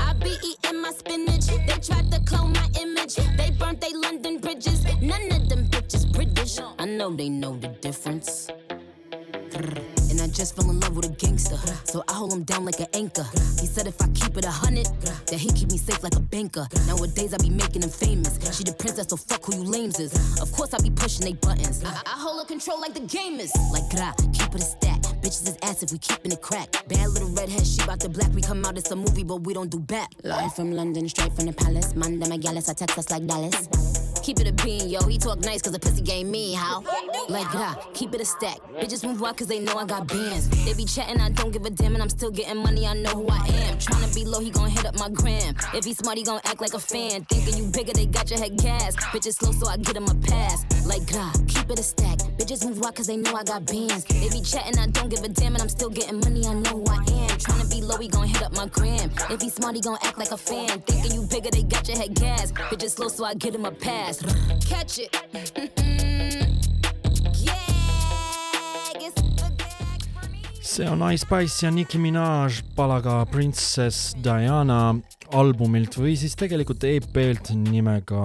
I 0.00 0.14
be 0.24 0.34
eating 0.42 0.80
my 0.80 0.92
spinach. 0.92 1.48
They 1.48 1.78
tried 1.82 2.10
to 2.10 2.20
clone 2.20 2.54
my 2.54 2.68
image. 2.80 3.16
They 3.16 3.50
burnt 3.50 3.82
they 3.82 3.92
London 3.92 4.38
bridges. 4.38 4.82
None 5.02 5.30
of 5.30 5.46
them 5.50 5.66
bitches 5.66 6.10
British. 6.10 6.58
I 6.78 6.86
know 6.86 7.14
they 7.14 7.28
know 7.28 7.54
the 7.58 7.68
difference. 7.68 8.48
And 10.10 10.20
I 10.20 10.26
just 10.26 10.56
fell 10.56 10.68
in 10.70 10.80
love 10.80 10.96
with 10.96 11.06
a 11.06 11.08
gangster. 11.08 11.56
So 11.84 12.02
I 12.08 12.14
hold 12.14 12.32
him 12.32 12.42
down 12.42 12.64
like 12.64 12.80
an 12.80 12.88
anchor. 12.94 13.24
He 13.60 13.66
said 13.66 13.86
if 13.86 14.00
I 14.02 14.08
keep 14.08 14.36
it 14.36 14.44
a 14.44 14.50
hundred, 14.50 14.86
that 15.30 15.38
he 15.38 15.48
keep 15.52 15.70
me 15.70 15.78
safe 15.78 16.02
like 16.02 16.16
a 16.16 16.20
banker. 16.20 16.66
Nowadays 16.86 17.32
I 17.32 17.38
be 17.38 17.50
making 17.50 17.82
him 17.82 17.90
famous. 17.90 18.34
She 18.56 18.64
the 18.64 18.72
princess, 18.72 19.06
so 19.08 19.16
fuck 19.16 19.44
who 19.44 19.56
you 19.56 19.64
lames 19.64 20.00
is. 20.00 20.12
Of 20.40 20.50
course 20.52 20.74
I 20.74 20.78
be 20.78 20.90
pushing 20.90 21.24
they 21.24 21.34
buttons. 21.34 21.84
I, 21.84 21.90
I 22.06 22.16
hold 22.18 22.40
her 22.40 22.46
control 22.46 22.80
like 22.80 22.94
the 22.94 23.00
gamers. 23.00 23.52
Like 23.72 23.88
gra, 23.90 24.12
keep 24.32 24.54
it 24.54 24.60
a 24.60 24.64
stack. 24.64 25.00
Bitches 25.22 25.48
is 25.48 25.58
ass 25.62 25.82
if 25.82 25.92
we 25.92 25.98
keeping 25.98 26.32
it 26.32 26.42
crack. 26.42 26.70
Bad 26.88 27.10
little 27.10 27.28
redhead, 27.30 27.66
she 27.66 27.84
bout 27.86 28.00
the 28.00 28.08
black. 28.08 28.32
We 28.34 28.42
come 28.42 28.64
out, 28.64 28.76
it's 28.78 28.90
a 28.90 28.96
movie, 28.96 29.22
but 29.22 29.42
we 29.42 29.54
don't 29.54 29.70
do 29.70 29.78
back. 29.78 30.10
Live 30.24 30.54
from 30.54 30.72
London, 30.72 31.08
straight 31.08 31.32
from 31.34 31.46
the 31.46 31.52
palace. 31.52 31.94
Man, 31.94 32.18
them 32.18 32.32
a 32.32 32.38
gallus, 32.38 32.68
I 32.68 32.74
text 32.74 32.98
us 32.98 33.10
like 33.10 33.26
Dallas. 33.26 34.09
Keep 34.22 34.40
it 34.40 34.48
a 34.48 34.52
bean, 34.64 34.88
yo. 34.88 35.00
He 35.06 35.18
talk 35.18 35.38
nice 35.40 35.62
cause 35.62 35.72
the 35.72 35.78
pussy 35.78 36.02
game 36.02 36.30
me, 36.30 36.52
how? 36.52 36.84
Like, 37.28 37.48
gra, 37.50 37.76
keep 37.94 38.14
it 38.14 38.20
a 38.20 38.24
stack. 38.24 38.58
Bitches 38.78 39.04
move 39.04 39.22
out 39.22 39.38
cause 39.38 39.46
they 39.46 39.60
know 39.60 39.76
I 39.76 39.86
got 39.86 40.06
bands. 40.06 40.48
They 40.64 40.74
be 40.74 40.84
chatting, 40.84 41.20
I 41.20 41.30
don't 41.30 41.50
give 41.50 41.64
a 41.64 41.70
damn, 41.70 41.94
and 41.94 42.02
I'm 42.02 42.08
still 42.10 42.30
getting 42.30 42.58
money, 42.58 42.86
I 42.86 42.94
know 42.94 43.10
who 43.10 43.26
I 43.28 43.38
am. 43.38 43.78
Tryna 43.78 44.14
be 44.14 44.24
low, 44.24 44.40
he 44.40 44.50
gon' 44.50 44.68
hit 44.68 44.84
up 44.84 44.98
my 44.98 45.08
gram. 45.08 45.54
If 45.74 45.84
he 45.84 45.94
smart, 45.94 46.18
he 46.18 46.24
gon' 46.24 46.40
act 46.44 46.60
like 46.60 46.74
a 46.74 46.78
fan. 46.78 47.24
Thinking 47.24 47.56
you 47.56 47.70
bigger, 47.70 47.92
they 47.92 48.06
got 48.06 48.30
your 48.30 48.38
head 48.38 48.56
gas. 48.58 48.94
Bitches 48.96 49.34
slow, 49.34 49.52
so 49.52 49.68
I 49.68 49.78
get 49.78 49.96
him 49.96 50.06
a 50.06 50.14
pass. 50.14 50.64
Like, 50.86 51.06
gra, 51.10 51.32
keep 51.48 51.70
it 51.70 51.78
a 51.78 51.82
stack. 51.82 52.18
Bitches 52.38 52.66
move 52.66 52.82
out 52.84 52.94
cause 52.96 53.06
they 53.06 53.16
know 53.16 53.34
I 53.34 53.44
got 53.44 53.64
bands. 53.66 54.04
They 54.04 54.28
be 54.28 54.42
chatting, 54.42 54.78
I 54.78 54.86
don't 54.88 55.08
give 55.08 55.22
a 55.24 55.28
damn, 55.28 55.54
and 55.54 55.62
I'm 55.62 55.68
still 55.68 55.90
getting 55.90 56.20
money, 56.20 56.46
I 56.46 56.54
know 56.54 56.82
who 56.82 56.86
I 56.86 56.96
am. 56.96 57.38
Tryna 57.38 57.70
be 57.70 57.80
low, 57.80 57.96
he 57.96 58.08
gon' 58.08 58.28
hit 58.28 58.42
up 58.42 58.54
my 58.54 58.66
gram. 58.66 59.10
If 59.30 59.40
he 59.40 59.48
smart, 59.48 59.76
he 59.76 59.80
gon' 59.80 59.98
act 60.02 60.18
like 60.18 60.30
a 60.32 60.36
fan. 60.36 60.80
Thinking 60.82 61.12
you 61.12 61.22
bigger, 61.22 61.50
they 61.50 61.62
got 61.62 61.88
your 61.88 61.96
head 61.96 62.14
gas. 62.14 62.52
Bitches 62.52 62.96
slow, 62.96 63.08
so 63.08 63.24
I 63.24 63.34
get 63.34 63.54
him 63.54 63.64
a 63.64 63.70
pass. 63.70 64.09
Catch 64.10 64.98
it. 64.98 65.16
see 70.80 70.86
on 70.88 71.02
Ice 71.12 71.22
Spice 71.22 71.66
ja 71.66 71.70
Nicki 71.70 71.98
Minaj 71.98 72.62
palaga 72.76 73.24
Princess 73.30 74.14
Diana 74.18 74.94
albumilt 75.36 75.94
või 75.98 76.16
siis 76.18 76.34
tegelikult 76.38 76.84
EP-lt 76.88 77.52
nimega 77.54 78.22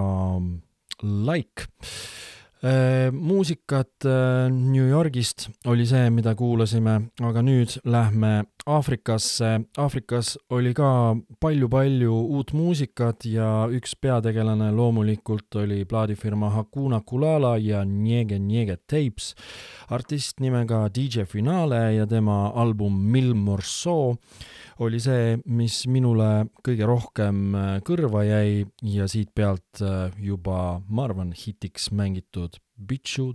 Like. 1.03 1.67
Muusikat 3.13 4.05
äh, 4.05 4.49
New 4.49 4.87
Yorgist 4.89 5.49
oli 5.69 5.85
see, 5.85 6.09
mida 6.09 6.33
kuulasime, 6.35 6.95
aga 7.21 7.43
nüüd 7.45 7.75
lähme 7.85 8.45
Aafrikasse. 8.65 9.51
Aafrikas 9.77 10.31
oli 10.49 10.71
ka 10.73 10.89
palju-palju 11.43 12.15
uut 12.33 12.55
muusikat 12.57 13.27
ja 13.29 13.67
üks 13.69 13.93
peategelane 14.01 14.71
loomulikult 14.73 15.59
oli 15.61 15.83
plaadifirma 15.85 16.49
Hakuna 16.55 17.03
Kulala 17.05 17.57
ja 17.61 17.83
Niege 17.85 18.39
Niege 18.39 18.77
Tapes. 18.87 19.35
artist 19.89 20.39
nimega 20.39 20.87
DJ 20.89 21.27
Finale 21.29 21.93
ja 21.95 22.07
tema 22.07 22.51
album 22.55 22.97
Mil 23.11 23.33
Morceau 23.33 24.15
oli 24.79 24.99
see, 24.99 25.37
mis 25.45 25.85
minule 25.87 26.47
kõige 26.65 26.87
rohkem 26.87 27.55
äh, 27.55 27.69
kõrva 27.85 28.25
jäi 28.27 28.65
ja 28.83 29.07
siit 29.11 29.31
pealt 29.35 29.83
äh, 29.83 30.09
juba, 30.19 30.81
ma 30.89 31.05
arvan, 31.07 31.31
hitiks 31.37 31.91
mängitud 31.95 32.54
met 32.55 32.61
Bicho 32.75 33.33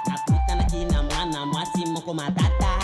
nakuta 0.07 0.55
na 0.55 0.65
kina 0.65 1.03
mwana 1.03 1.47
mwasi 1.47 1.87
moko 1.87 2.15
matata. 2.15 2.84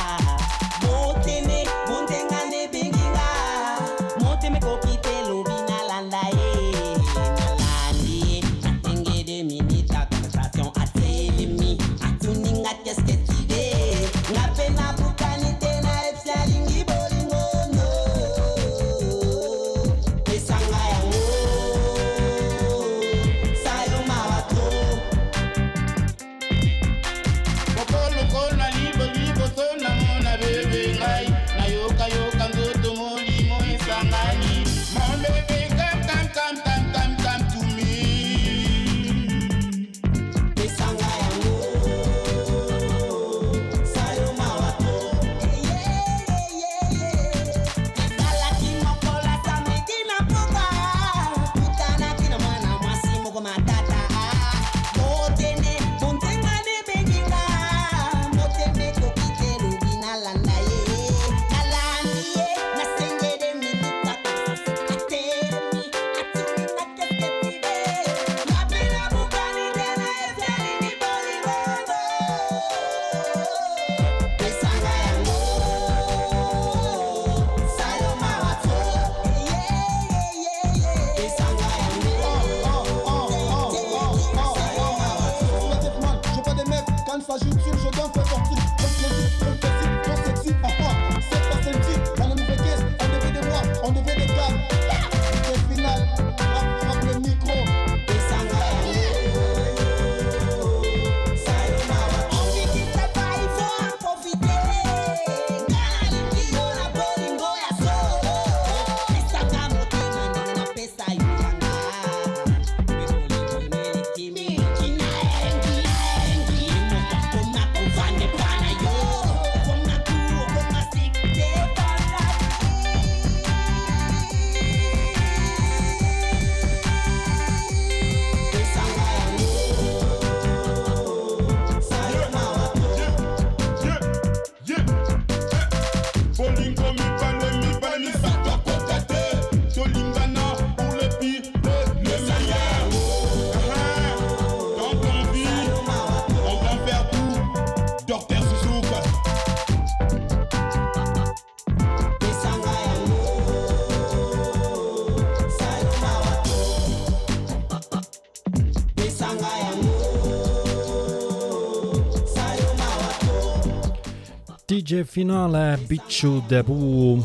DJ 164.80 165.04
Finale 165.04 165.76
Bitchu 165.88 166.38
debuu 166.48 167.18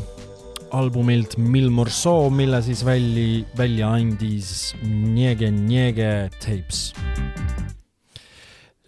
albumilt 0.76 1.38
Milmor 1.38 1.88
Soo, 1.90 2.30
mille 2.30 2.60
siis 2.62 2.82
välja, 2.84 3.46
välja 3.58 3.94
andis 3.96 4.76
Niege 4.84 5.52
Niege 5.52 6.30
Tapes. 6.44 6.94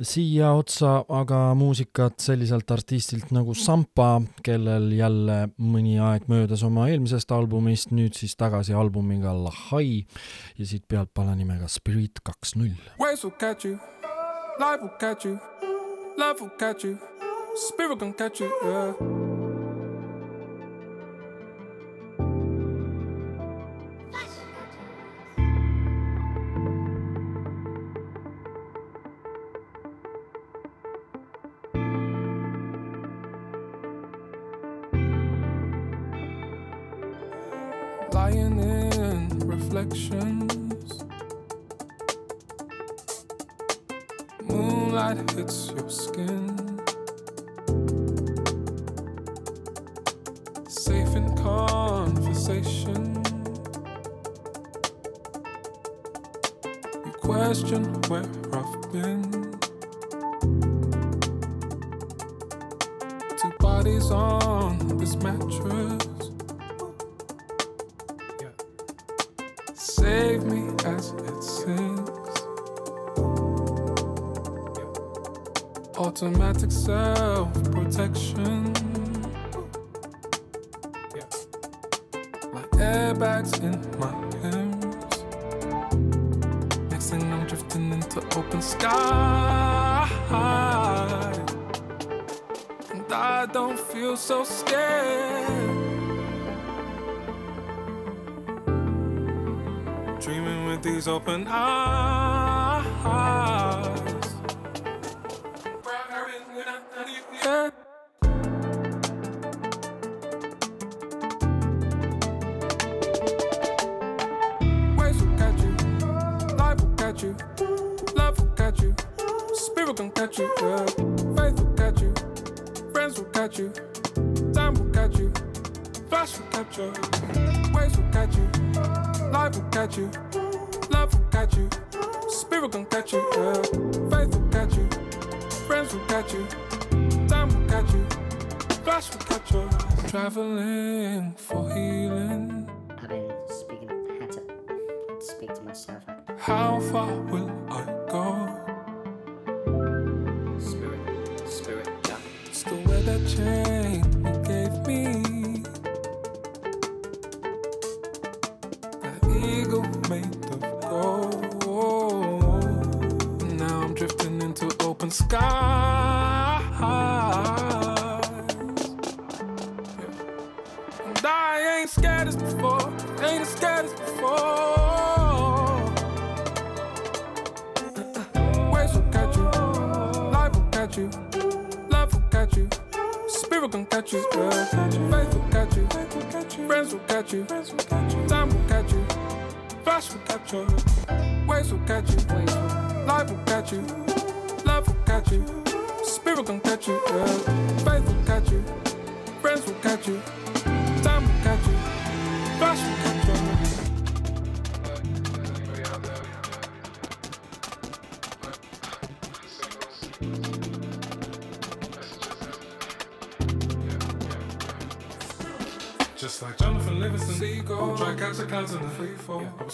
siia 0.01 0.51
otsa 0.51 1.05
aga 1.07 1.55
muusikat 1.55 2.19
selliselt 2.19 2.71
artistilt 2.71 3.31
nagu 3.31 3.55
Sampa, 3.55 4.21
kellel 4.43 4.91
jälle 4.99 5.47
mõni 5.55 5.95
aeg 6.03 6.27
möödas 6.27 6.63
oma 6.67 6.89
eelmisest 6.91 7.31
albumist, 7.31 7.95
nüüd 7.95 8.19
siis 8.19 8.35
tagasi 8.35 8.75
albumiga 8.75 9.31
Lahai 9.31 10.03
ja 10.57 10.65
siit 10.67 10.83
pealt 10.91 11.13
pala 11.13 11.39
nimega 11.39 11.71
Spirit 11.71 12.19
kaks 12.19 12.57
null. 12.59 12.75
Waves 12.99 13.23
will 13.23 13.37
catch 13.39 13.63
you, 13.63 13.79
life 14.59 14.83
will 14.83 14.97
catch 14.99 15.23
you, 15.23 15.39
love 16.17 16.41
will 16.41 16.51
catch 16.59 16.83
you. 16.83 16.97
Spirit 17.57 17.97
gon' 17.99 18.13
catch 18.13 18.39
you, 18.39 18.53
yeah. 18.63 19.16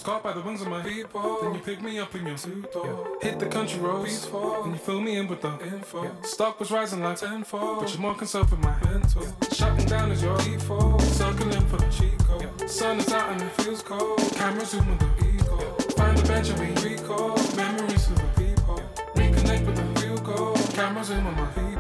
Caught 0.04 0.22
by 0.22 0.34
the 0.34 0.41
wings 0.41 0.62
of 0.62 0.68
my 0.68 0.82
people. 0.82 1.39
Then 1.41 1.54
you 1.54 1.60
pick 1.62 1.82
me 1.82 1.97
up 1.97 2.14
in 2.14 2.28
your 2.28 2.38
two 2.38 2.64
door. 2.74 3.08
Hit 3.22 3.39
the 3.39 3.45
country 3.45 3.80
roads, 3.80 4.10
peaceful, 4.10 4.64
and 4.64 4.74
you 4.74 4.78
fill 4.78 4.99
me 4.99 5.16
in 5.16 5.28
with 5.28 5.41
the 5.41 5.51
info. 5.66 6.12
Stock 6.24 6.60
was 6.60 6.72
rising 6.72 7.01
like 7.01 7.18
tenfold, 7.18 7.80
but 7.80 7.89
you're 7.91 8.01
more 8.01 8.14
concerned 8.14 8.49
with 8.49 8.60
my 8.60 8.76
mental. 8.84 9.26
Shutting 9.51 9.86
down 9.86 10.12
is 10.12 10.22
your 10.22 10.38
default. 10.39 11.01
Circling 11.01 11.66
for 11.68 11.78
the 11.78 11.89
cheat 11.89 12.18
code. 12.20 12.70
Sun 12.70 12.99
is 12.99 13.14
out 13.14 13.32
and 13.32 13.41
it 13.41 13.51
feels 13.62 13.82
cold. 13.82 14.20
Camera 14.36 14.66
zooming 14.66 14.97
the 14.97 15.10
ego. 15.26 15.58
Find 15.95 16.18
the 16.18 16.28
bench 16.28 16.49
and 16.49 16.60
we 16.60 16.89
recall 16.89 17.38
memories 17.56 18.10
of 18.10 18.18
the 18.18 18.43
people. 18.43 18.82
Reconnect 19.16 19.66
with 19.66 19.76
the 19.78 20.01
real 20.01 20.18
goal. 20.18 20.56
Camera 20.74 21.04
zoom 21.04 21.26
on 21.28 21.36
my 21.36 21.45
people. 21.47 21.72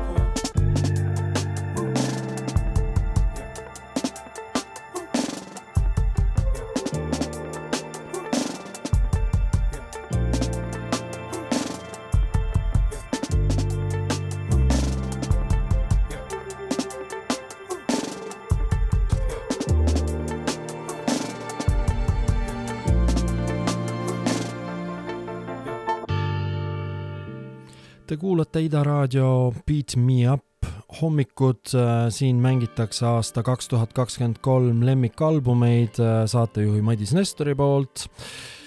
Kuulate 28.23 28.61
Ida 28.63 28.83
raadio 28.83 29.53
Beat 29.67 29.97
Me 29.99 30.31
Up 30.31 30.67
hommikud, 31.01 31.73
siin 32.09 32.37
mängitakse 32.39 33.03
aasta 33.05 33.43
kaks 33.43 33.67
tuhat 33.67 33.91
kakskümmend 33.93 34.39
kolm 34.41 34.85
lemmikalbumeid 34.85 35.99
äh, 35.99 36.21
saatejuhi 36.31 36.81
Madis 36.81 37.11
Nestori 37.13 37.55
poolt. 37.55 38.05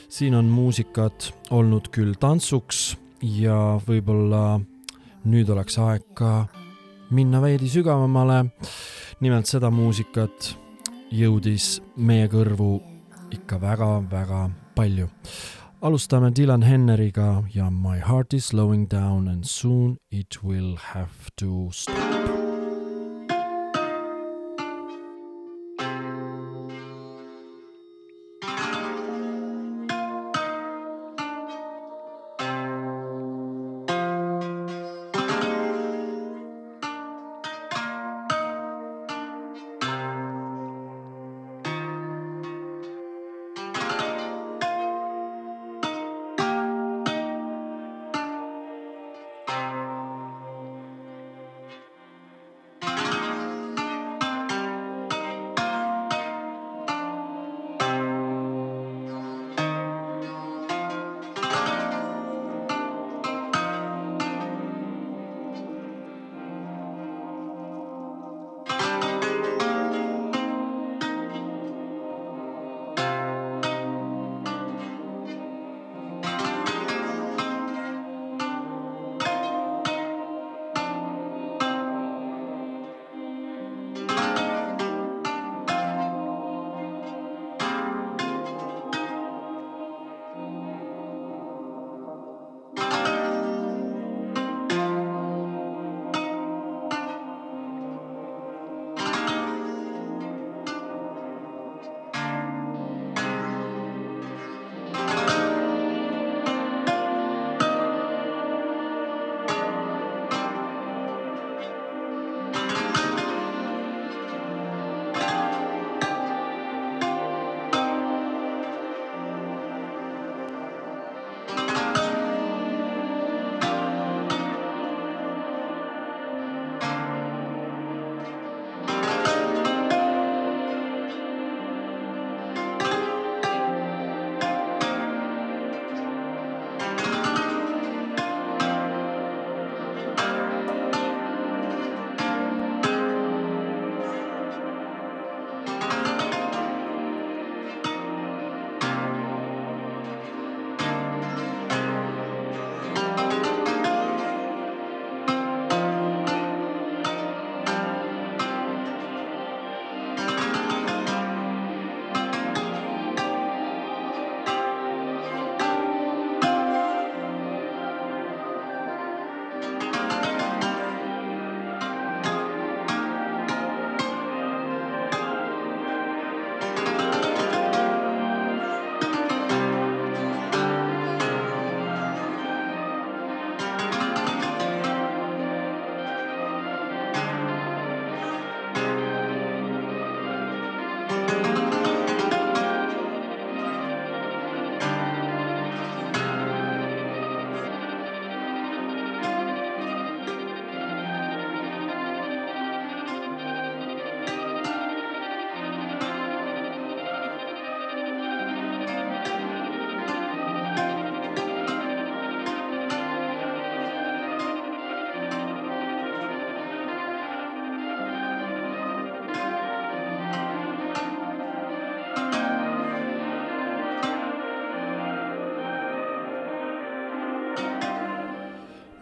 siin 0.08 0.34
on 0.34 0.44
muusikat 0.44 1.32
olnud 1.50 1.88
küll 1.88 2.12
tantsuks 2.20 2.98
ja 3.22 3.80
võib-olla 3.88 4.60
nüüd 5.24 5.48
oleks 5.48 5.78
aeg 5.80 6.04
ka 6.14 6.46
minna 7.10 7.40
veidi 7.40 7.72
sügavamale. 7.72 8.44
nimelt 9.20 9.46
seda 9.48 9.70
muusikat 9.70 10.52
jõudis 11.08 11.80
meie 11.96 12.28
kõrvu 12.28 12.74
ikka 13.32 13.60
väga-väga 13.60 14.50
palju 14.76 15.08
alustame 15.86 16.30
Dylan 16.30 16.62
Henneriga 16.62 17.44
ja 17.48 17.70
My 17.70 18.00
heart 18.00 18.32
is 18.32 18.46
slowing 18.46 18.88
down 18.88 19.28
and 19.28 19.44
soon 19.44 19.98
it 20.10 20.42
will 20.42 20.76
have 20.76 21.30
to 21.36 21.70
stop. 21.72 22.25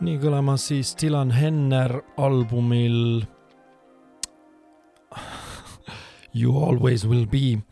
Nii 0.05 0.19
kõlamas 0.21 0.67
siis 0.69 0.91
Dylan 1.01 1.31
Henner 1.33 1.95
albumil 2.21 3.25
You 6.35 6.59
always 6.59 7.07
will 7.07 7.25
be 7.31 7.63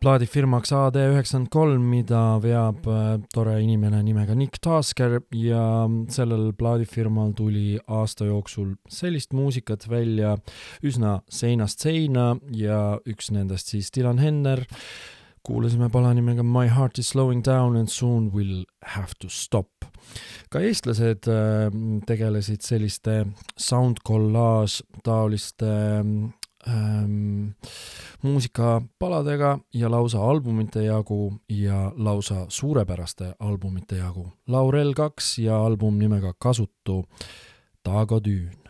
plaadifirmaks 0.00 0.70
AD 0.72 0.96
üheksakümmend 1.02 1.50
kolm, 1.52 1.84
mida 1.90 2.38
veab 2.40 2.86
äh, 2.88 3.18
tore 3.34 3.58
inimene 3.60 4.00
nimega 4.06 4.36
Nick 4.38 4.60
Tasker 4.62 5.18
ja 5.36 5.88
sellel 6.08 6.52
plaadifirmal 6.56 7.34
tuli 7.36 7.76
aasta 7.82 8.30
jooksul 8.30 8.76
sellist 8.88 9.34
muusikat 9.36 9.84
välja 9.90 10.36
üsna 10.86 11.18
seinast 11.28 11.82
seina 11.84 12.36
ja 12.56 12.96
üks 13.04 13.34
nendest 13.34 13.74
siis 13.74 13.92
Dylan 13.92 14.22
Henner. 14.22 14.64
Kuulasime 15.42 15.88
pala 15.88 16.14
nimega 16.14 16.42
My 16.42 16.68
heart 16.68 16.98
is 16.98 17.08
slowing 17.08 17.42
down 17.44 17.76
and 17.76 17.88
soon 17.88 18.32
will 18.32 18.64
have 18.84 19.14
to 19.20 19.28
stop. 19.28 19.68
ka 20.50 20.60
eestlased 20.60 21.28
äh, 21.30 21.70
tegelesid 22.06 22.62
selliste 22.62 23.26
sound 23.56 24.02
collage 24.06 24.82
taoliste 25.04 25.70
ähm, 26.66 27.54
muusikapaladega 28.22 29.58
ja 29.74 29.90
lausa 29.90 30.22
albumite 30.30 30.84
jagu 30.84 31.34
ja 31.48 31.92
lausa 31.96 32.46
suurepäraste 32.48 33.34
albumite 33.38 33.96
jagu. 33.96 34.28
Laurel 34.48 34.94
kaks 34.94 35.38
ja 35.38 35.64
album 35.66 35.98
nimega 35.98 36.34
Kasutu, 36.38 37.04
Tago 37.82 38.20
Tüün. 38.20 38.61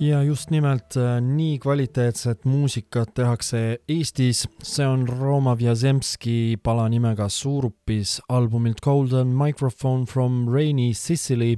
Ja 0.00 0.22
just 0.22 0.50
nimelt 0.50 0.96
äh, 0.96 1.18
nii 1.22 1.58
kvaliteetset 1.58 2.44
muusikat 2.44 3.14
tehakse 3.14 3.80
Eestis, 3.88 4.44
see 4.62 4.86
on 4.86 5.06
Rooma 5.08 5.56
Vjazemski 5.58 6.56
pala 6.62 6.86
nimega 6.88 7.28
Suurupis 7.28 8.18
albumilt 8.28 8.80
Golden 8.84 9.34
Microphone 9.36 10.06
from 10.06 10.46
Rainy 10.52 10.92
Sicily, 10.94 11.56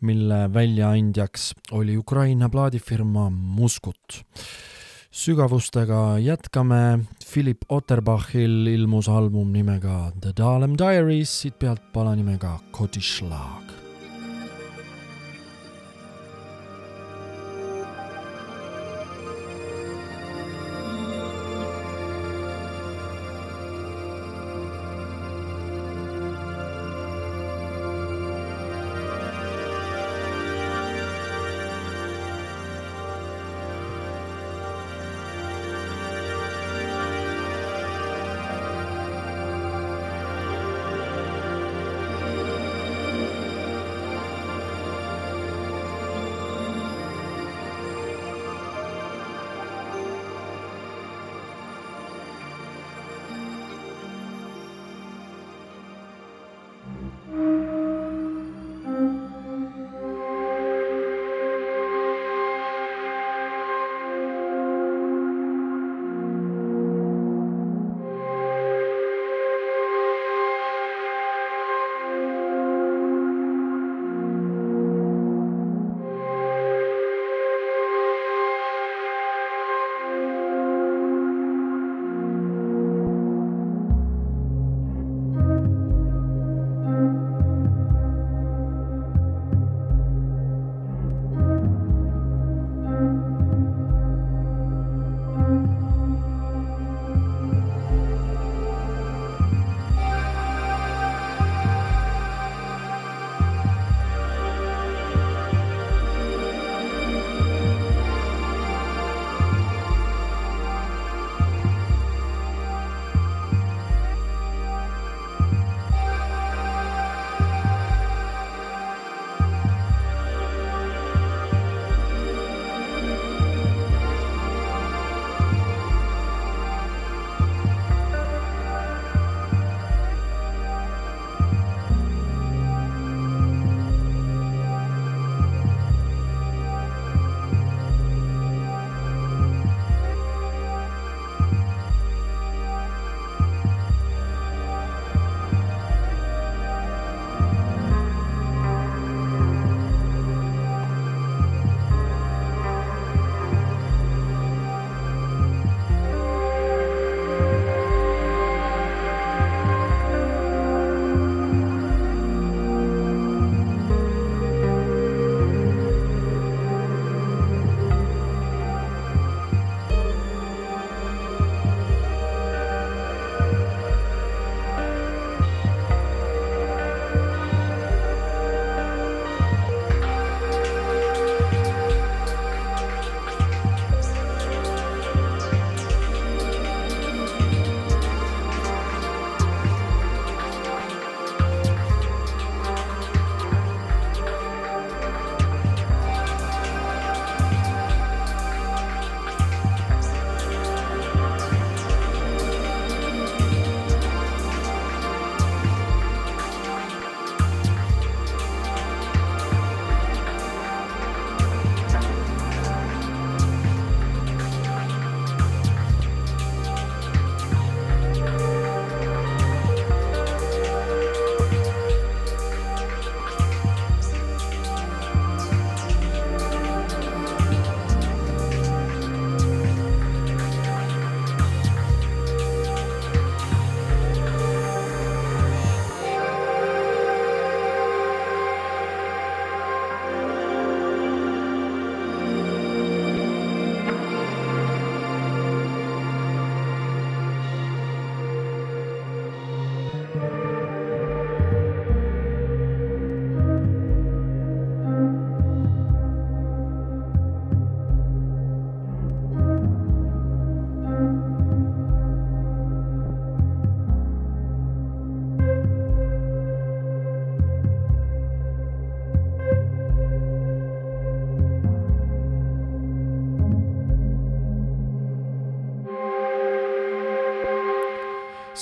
mille 0.00 0.46
väljaandjaks 0.54 1.52
oli 1.72 1.96
Ukraina 1.98 2.48
plaadifirma 2.48 3.30
Muskut. 3.30 4.22
sügavustega 5.12 6.18
jätkame, 6.18 7.04
Philip 7.32 7.66
Otterbachil 7.68 8.66
ilmus 8.66 9.08
album 9.08 9.52
nimega 9.52 10.12
The 10.20 10.32
Dahlem 10.36 10.78
Diaries, 10.78 11.40
siit 11.42 11.58
pealt 11.58 11.92
pala 11.92 12.16
nimega 12.16 12.58
Kodischlag. 12.70 13.71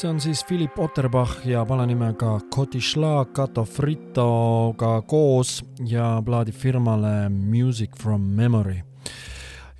See 0.00 0.08
on 0.08 0.20
siis 0.20 0.44
Philip 0.44 0.78
Otterbach 0.78 1.42
ja 1.44 1.64
pala 1.66 1.84
nimega 1.86 2.38
Kotishla 2.50 3.24
Kato 3.24 3.64
Fritoga 3.64 5.02
koos 5.02 5.60
ja 5.84 6.22
plaadib 6.24 6.56
firmale 6.56 7.28
Music 7.28 7.90
from 8.00 8.22
Memory. 8.22 8.80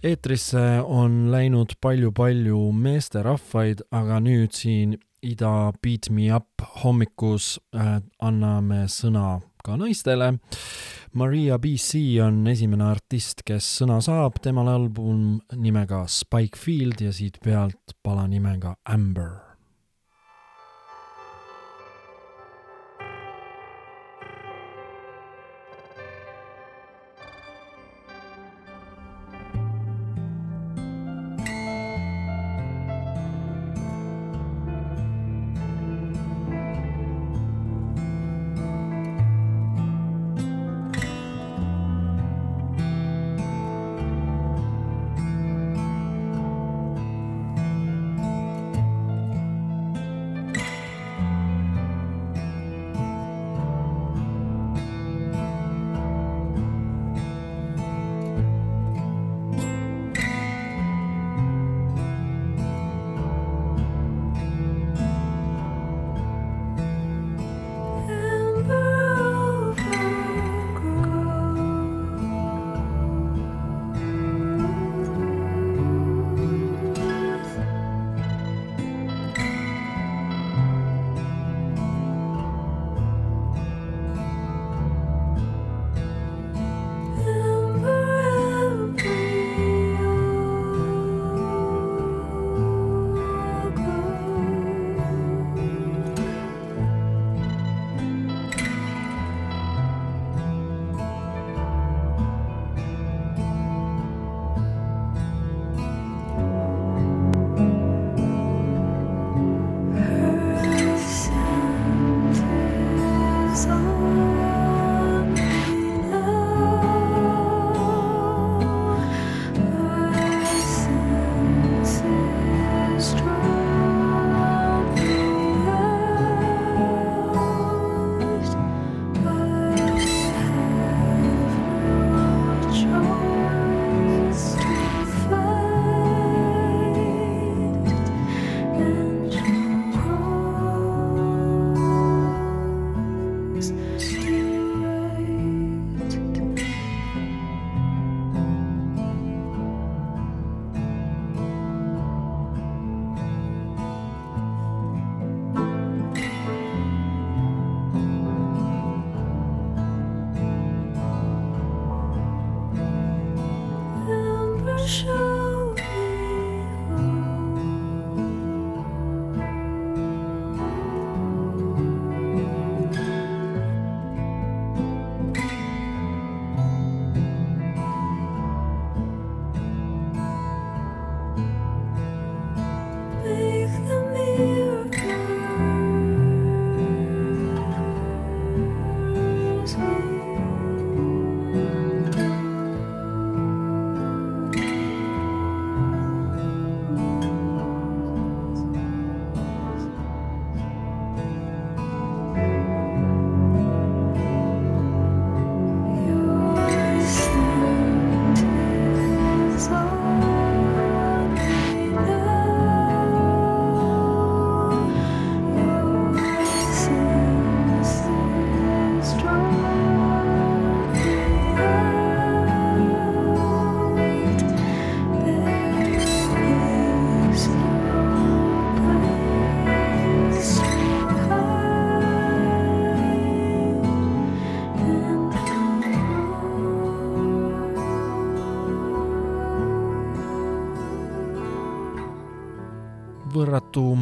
eetrisse 0.03 0.83
on 0.85 1.31
läinud 1.33 1.73
palju-palju 1.81 2.61
meesterahvaid, 2.73 3.81
aga 3.91 4.21
nüüd 4.21 4.53
siin 4.53 4.99
Ida 5.23 5.73
Beat 5.83 6.11
Me 6.11 6.29
Up 6.37 6.65
hommikus 6.85 7.59
äh, 7.77 8.01
anname 8.21 8.87
sõna 8.89 9.41
ka 9.65 9.77
naistele. 9.77 10.35
Maria 11.13 11.59
BC 11.59 12.21
on 12.25 12.47
esimene 12.47 12.91
artist, 12.93 13.45
kes 13.45 13.77
sõna 13.81 14.03
saab, 14.05 14.41
temal 14.43 14.69
album 14.69 15.39
nimega 15.57 16.05
Spike 16.09 16.61
Field 16.61 17.01
ja 17.01 17.13
siit 17.13 17.41
pealt 17.45 17.97
pala 18.03 18.29
nimega 18.29 18.77
Amber 18.85 19.50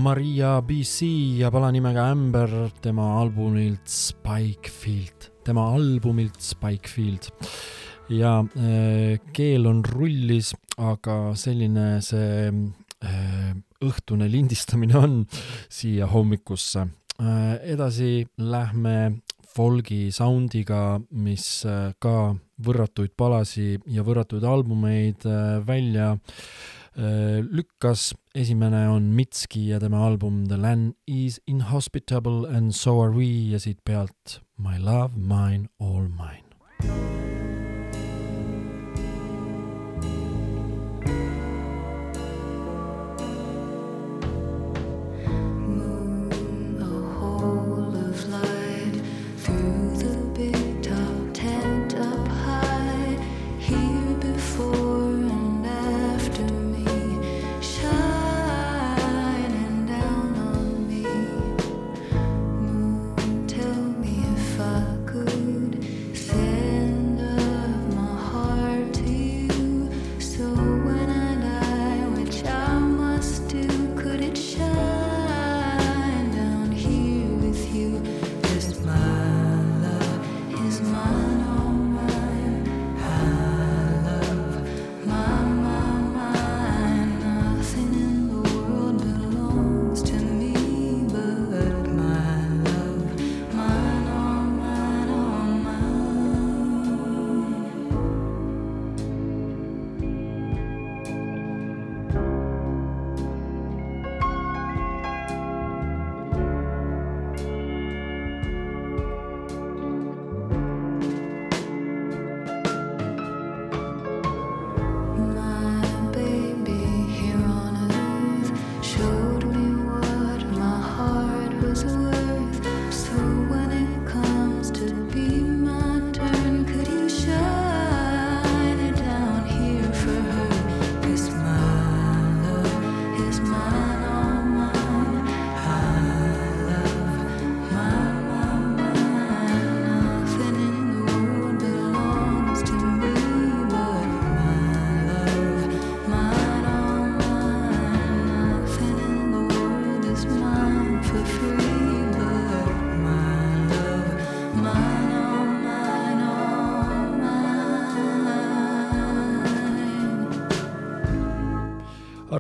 Maria 0.09 0.63
BC 0.65 1.05
ja 1.37 1.51
pala 1.53 1.69
nimega 1.69 2.07
Amber 2.09 2.49
tema 2.81 3.11
albumilt 3.21 3.91
Spikefield, 3.93 5.27
tema 5.45 5.67
albumilt 5.75 6.39
Spikefield. 6.41 7.29
ja 8.09 8.39
äh, 8.41 9.19
keel 9.37 9.67
on 9.69 9.83
rullis, 9.85 10.55
aga 10.81 11.35
selline 11.37 11.99
see 12.01 12.49
äh, 13.05 13.53
õhtune 13.85 14.31
lindistamine 14.33 14.97
on 14.97 15.19
siia 15.69 16.09
hommikusse 16.09 16.87
äh,. 17.21 17.61
edasi 17.75 18.25
lähme 18.39 19.21
folgi 19.45 20.09
soundiga, 20.09 21.03
mis 21.11 21.67
äh, 21.69 21.93
ka 22.01 22.33
võrratuid 22.65 23.13
palasi 23.13 23.75
ja 23.93 24.07
võrratuid 24.09 24.49
albumeid 24.57 25.29
äh, 25.29 25.59
välja 25.69 26.15
äh, 26.17 26.78
lükkas. 26.99 28.15
esimene 28.35 28.89
on 28.89 29.03
Mitski 29.03 29.69
ja 29.69 29.79
tema 29.81 30.07
album 30.07 30.47
The 30.49 30.57
Land 30.57 30.95
is 31.07 31.41
inhospitable 31.47 32.57
and 32.57 32.73
so 32.73 33.01
are 33.03 33.13
we 33.15 33.51
ja 33.53 33.59
siit 33.59 33.79
pealt 33.85 34.41
My 34.59 34.79
love, 34.79 35.15
mine, 35.17 35.69
all 35.81 36.09
mine. 36.09 37.28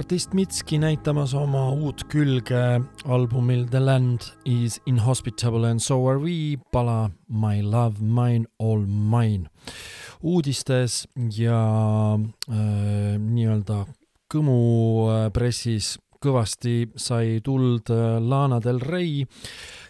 artist 0.08 0.32
Mitski 0.32 0.78
näitamas 0.80 1.34
oma 1.36 1.66
uut 1.68 2.06
külge 2.08 2.80
albumil 3.12 3.66
The 3.68 3.80
Land 3.82 4.24
is 4.48 4.78
Inhospitable 4.86 5.68
and 5.68 5.84
So 5.84 5.98
Are 6.08 6.16
We 6.16 6.56
pala 6.72 7.10
My 7.28 7.60
Love 7.60 8.00
Mine 8.00 8.46
All 8.58 8.86
Mine. 8.86 9.50
uudistes 10.22 11.08
ja 11.36 11.60
äh, 12.48 13.18
nii-öelda 13.20 13.84
kõmupressis 14.32 15.90
äh, 15.98 16.02
kõvasti 16.24 16.88
sai 16.96 17.42
tuld 17.44 17.92
äh, 17.92 18.16
Lana 18.16 18.62
Del 18.64 18.80
Rey, 18.80 19.26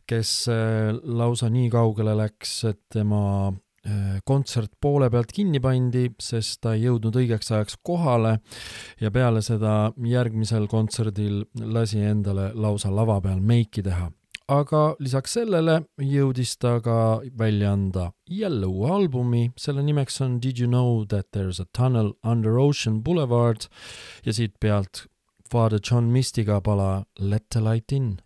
kes 0.02 0.32
äh, 0.50 0.98
lausa 0.98 1.46
nii 1.46 1.70
kaugele 1.70 2.18
läks, 2.18 2.64
et 2.64 2.80
tema 2.90 3.52
Äh, 3.88 4.20
kontsert 4.26 4.72
poole 4.82 5.08
pealt 5.08 5.30
kinni 5.32 5.60
pandi, 5.64 6.08
sest 6.20 6.60
ta 6.64 6.74
ei 6.76 6.82
jõudnud 6.84 7.14
õigeks 7.16 7.52
ajaks 7.54 7.78
kohale. 7.86 8.34
Ja 9.00 9.10
peale 9.14 9.40
seda 9.44 9.94
järgmisel 10.04 10.66
kontserdil 10.68 11.44
lasi 11.62 12.02
endale 12.04 12.50
lausa 12.54 12.92
lava 12.92 13.20
peal 13.24 13.40
meiki 13.40 13.84
teha. 13.86 14.10
aga 14.48 14.94
lisaks 14.98 15.34
sellele 15.36 15.74
jõudis 16.00 16.54
ta 16.56 16.78
ka 16.80 17.20
välja 17.36 17.72
anda 17.76 18.06
jälle 18.32 18.66
uue 18.66 18.90
albumi, 18.90 19.50
selle 19.56 19.82
nimeks 19.82 20.20
on 20.24 20.40
Did 20.40 20.58
you 20.58 20.66
know 20.66 21.04
that 21.04 21.26
there 21.32 21.48
is 21.48 21.60
a 21.60 21.66
tunnel 21.76 22.14
under 22.24 22.56
ocean 22.58 23.02
boulevard? 23.02 23.68
Ja 24.24 24.32
siit 24.32 24.56
pealt 24.60 25.06
Father 25.50 25.80
John 25.90 26.10
Mistiga 26.12 26.62
pala 26.62 27.04
Let 27.18 27.50
the 27.50 27.60
light 27.60 27.92
in. 27.92 28.20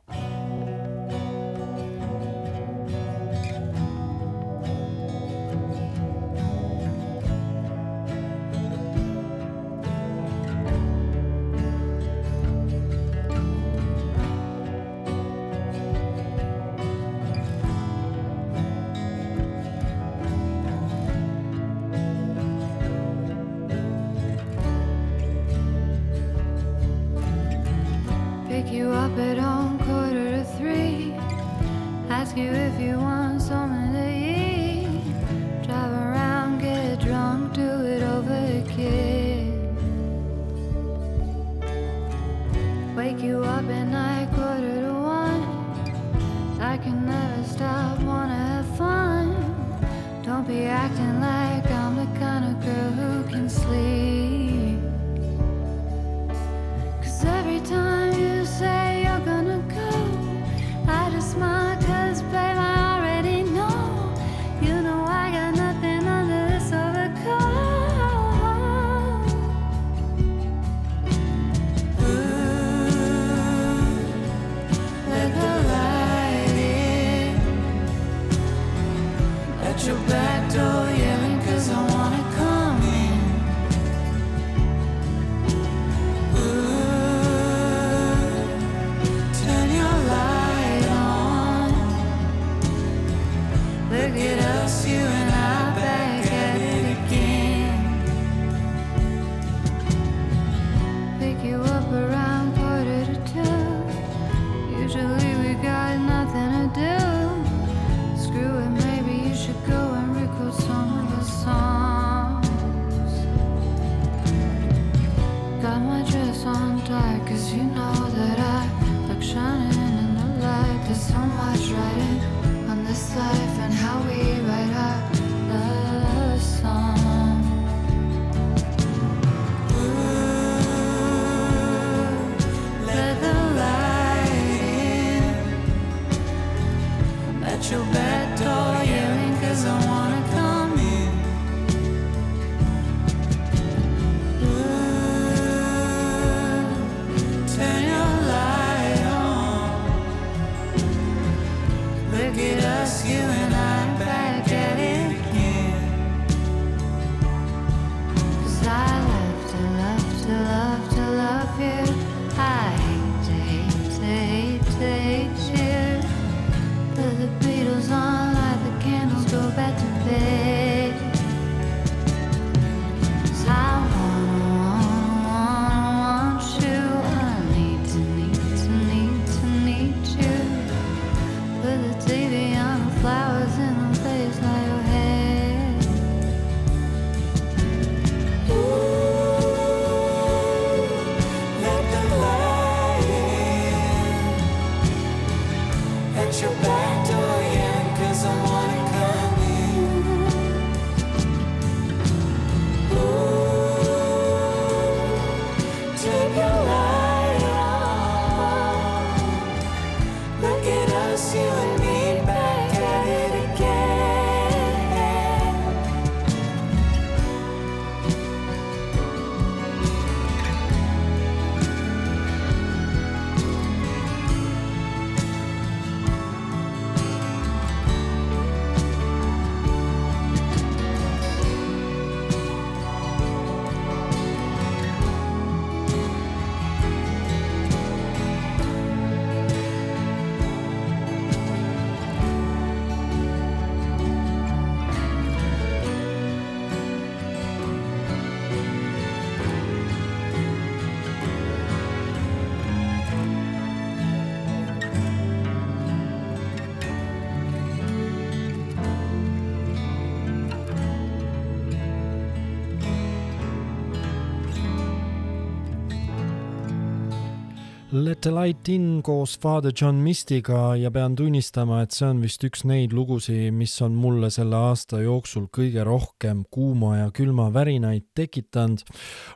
Let 267.93 268.23
the 268.23 268.31
light 268.33 268.69
in 268.69 269.03
koos 269.05 269.35
Father 269.39 269.73
John 269.81 269.99
Mistiga 270.01 270.71
ja 270.81 270.89
pean 270.91 271.13
tunnistama, 271.13 271.83
et 271.85 271.93
see 271.93 272.07
on 272.09 272.23
vist 272.25 272.41
üks 272.49 272.63
neid 272.65 272.95
lugusid, 272.97 273.51
mis 273.53 273.75
on 273.85 273.99
mulle 274.01 274.31
selle 274.33 274.57
aasta 274.57 275.03
jooksul 275.03 275.51
kõige 275.53 275.85
rohkem 275.85 276.41
kuuma 276.49 276.95
ja 277.03 277.11
külma 277.13 277.51
värinaid 277.53 278.07
tekitanud. 278.17 278.81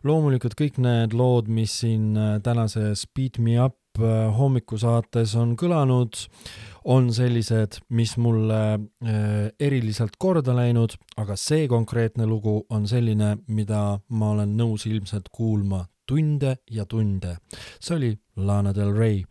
loomulikult 0.08 0.56
kõik 0.56 0.78
need 0.80 1.12
lood, 1.12 1.50
mis 1.52 1.74
siin 1.82 2.16
äh, 2.16 2.38
tänases 2.40 3.04
Beat 3.12 3.36
Me 3.36 3.58
Up 3.60 4.00
äh, 4.00 4.32
hommikusaates 4.38 5.34
on 5.36 5.52
kõlanud, 5.60 6.16
on 6.88 7.10
sellised, 7.12 7.82
mis 7.90 8.16
mulle 8.16 8.62
äh, 8.72 9.52
eriliselt 9.60 10.16
korda 10.16 10.56
läinud, 10.56 10.96
aga 11.20 11.36
see 11.36 11.68
konkreetne 11.68 12.24
lugu 12.24 12.62
on 12.70 12.88
selline, 12.88 13.34
mida 13.48 14.00
ma 14.08 14.32
olen 14.32 14.56
nõus 14.56 14.88
ilmselt 14.88 15.28
kuulma 15.28 15.84
tunde 16.06 16.56
ja 16.70 16.84
tunde. 16.84 17.36
see 17.80 17.96
oli 17.96 18.18
Lana 18.36 18.72
Del 18.74 18.92
Rey. 18.94 19.24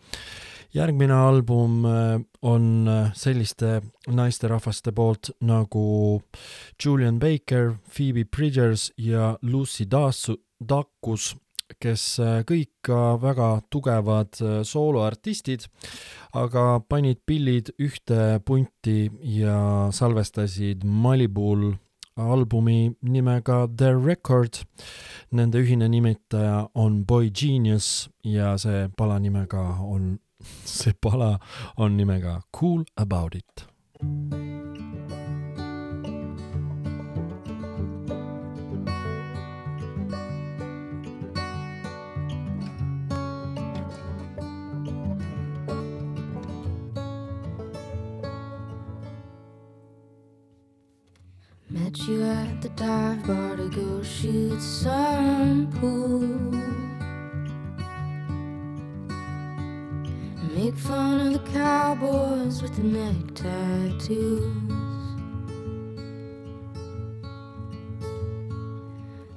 järgmine 0.76 1.14
album 1.14 1.86
äh, 1.86 2.20
on 2.42 2.88
äh, 2.88 3.12
selliste 3.16 3.82
naisterahvaste 4.08 4.92
poolt 4.92 5.30
nagu 5.40 6.22
Julian 6.86 7.20
Baker, 7.20 7.78
Phoebe 7.88 8.26
Bridgers 8.26 8.92
ja 8.98 9.38
Lucy 9.42 9.86
Dasu-, 9.86 10.42
Dacus, 10.60 11.38
kes 11.80 12.20
äh, 12.20 12.42
kõik 12.44 12.74
ka 12.84 13.16
väga 13.22 13.62
tugevad 13.72 14.36
sooloartistid, 14.68 15.70
aga 16.34 16.82
panid 16.90 17.24
pillid 17.26 17.72
ühte 17.80 18.42
punti 18.46 19.08
ja 19.22 19.88
salvestasid 19.96 20.84
Malibul 20.84 21.72
albumi 22.18 22.96
nimega 23.02 23.68
The 23.68 23.94
Record. 23.94 24.66
Nende 25.32 25.60
ühine 25.60 25.88
nimetaja 25.90 26.68
on 26.74 27.04
Boy 27.06 27.30
Genius 27.30 28.10
ja 28.24 28.58
see 28.58 28.88
pala 28.98 29.20
nimega 29.20 29.68
on, 29.84 30.20
see 30.78 30.94
pala 30.94 31.40
on 31.78 31.98
nimega 31.98 32.42
Cool 32.52 32.86
About 32.98 33.36
It. 33.36 34.45
You 52.07 52.23
at 52.23 52.61
the 52.61 52.69
dive 52.69 53.26
bar 53.26 53.56
to 53.56 53.68
go 53.69 54.03
shoot 54.03 54.61
some 54.61 55.68
pool. 55.80 56.19
Make 60.53 60.77
fun 60.77 61.27
of 61.27 61.34
the 61.34 61.52
cowboys 61.52 62.61
with 62.61 62.76
the 62.76 62.84
neck 62.84 63.34
tattoos. 63.34 64.76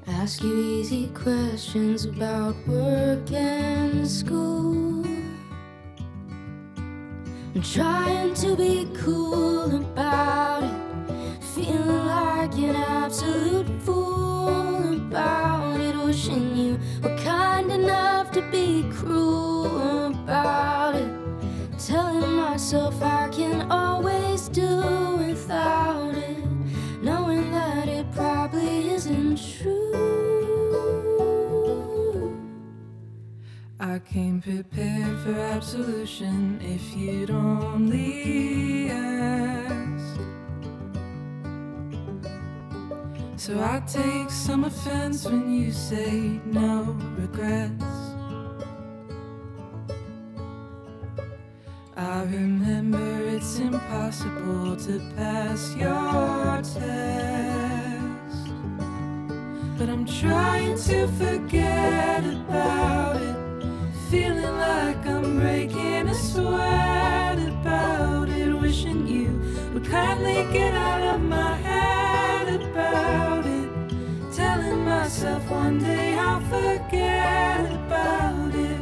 Ask 0.07 0.43
you 0.43 0.59
easy 0.59 1.09
questions 1.15 2.05
about 2.05 2.55
work 2.67 3.31
and 3.33 4.07
school. 4.07 5.07
I'm 7.55 7.63
trying 7.63 8.35
to 8.35 8.57
be 8.57 8.89
cool 8.95 9.75
about 9.75 10.65
it. 10.65 11.43
Feeling 11.43 12.08
like 12.39 12.55
an 12.59 12.77
absolute 12.77 13.67
fool 13.83 14.93
about 14.95 15.81
it. 15.81 15.97
Wishing 15.97 16.57
you 16.57 16.79
were 17.03 17.19
kind 17.19 17.71
enough 17.73 18.31
to 18.31 18.43
be 18.53 18.89
cruel 18.93 20.07
about 20.07 20.95
it. 20.95 21.11
Telling 21.79 22.33
myself 22.37 23.03
I 23.03 23.29
can 23.29 23.71
always 23.73 24.49
do 24.49 25.17
without 25.27 26.15
it. 26.15 26.39
Knowing 27.03 27.51
that 27.51 27.89
it 27.89 28.07
probably 28.13 28.91
isn't 28.91 29.39
true. 29.57 29.89
I 33.81 33.99
came 33.99 34.41
prepared 34.41 35.19
for 35.25 35.35
absolution 35.57 36.61
if 36.63 36.85
you'd 36.97 37.31
only 37.31 38.91
ask. 38.91 39.68
So 43.39 43.61
I 43.63 43.81
take 43.87 44.31
some 44.31 44.65
offense 44.65 45.25
when 45.25 45.53
you 45.53 45.71
say 45.71 46.41
no 46.45 46.97
regrets. 47.17 47.85
I 51.97 52.25
remember 52.25 52.99
it's 53.29 53.61
impossible 53.61 54.75
to 54.79 54.99
pass 55.15 55.73
your 55.77 56.63
test. 56.63 58.49
But 59.79 59.89
I'm 59.89 60.05
trying 60.05 60.77
to 60.77 61.07
forget 61.07 62.25
about 62.25 63.23
it. 63.23 63.37
Feeling 64.11 64.59
like 64.59 65.07
I'm 65.07 65.39
breaking 65.39 66.09
a 66.09 66.15
sweat 66.15 67.39
about 67.39 68.31
it. 68.31 68.53
Wishing 68.53 69.07
you 69.07 69.38
would 69.79 69.89
kindly 69.91 70.45
get 70.53 70.75
out 70.75 71.03
of 71.15 71.21
my 71.21 71.55
head 71.57 72.61
about 72.63 73.47
it. 73.47 73.71
Telling 74.35 74.85
myself 74.85 75.49
one 75.51 75.79
day 75.79 76.15
I'll 76.15 76.41
forget 76.41 77.73
about 77.73 78.55
it. 78.55 78.81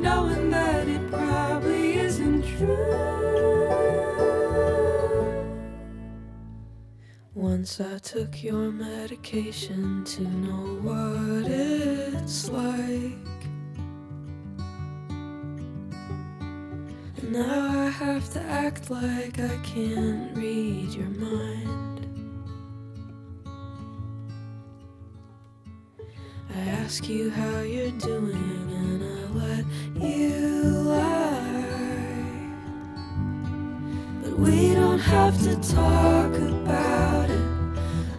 Knowing 0.00 0.50
that 0.50 0.88
it 0.88 1.08
probably 1.10 1.98
isn't 1.98 2.42
true. 2.56 2.76
Once 7.34 7.80
I 7.80 7.98
took 7.98 8.42
your 8.42 8.72
medication 8.72 10.04
to 10.04 10.22
know 10.22 10.80
what 10.82 11.48
it's 11.48 12.48
like. 12.48 13.43
Now 17.30 17.86
I 17.86 17.90
have 17.90 18.30
to 18.32 18.40
act 18.40 18.90
like 18.90 19.38
I 19.38 19.56
can't 19.62 20.36
read 20.36 20.90
your 20.90 21.08
mind. 21.08 22.06
I 26.54 26.58
ask 26.58 27.08
you 27.08 27.30
how 27.30 27.60
you're 27.60 27.90
doing 27.92 28.68
and 28.70 29.02
I 29.02 29.22
let 29.40 29.64
you 30.02 30.58
lie. 30.92 31.64
But 34.22 34.38
we 34.38 34.74
don't 34.74 34.98
have 34.98 35.40
to 35.44 35.56
talk 35.56 36.34
about 36.34 37.30
it. 37.30 37.44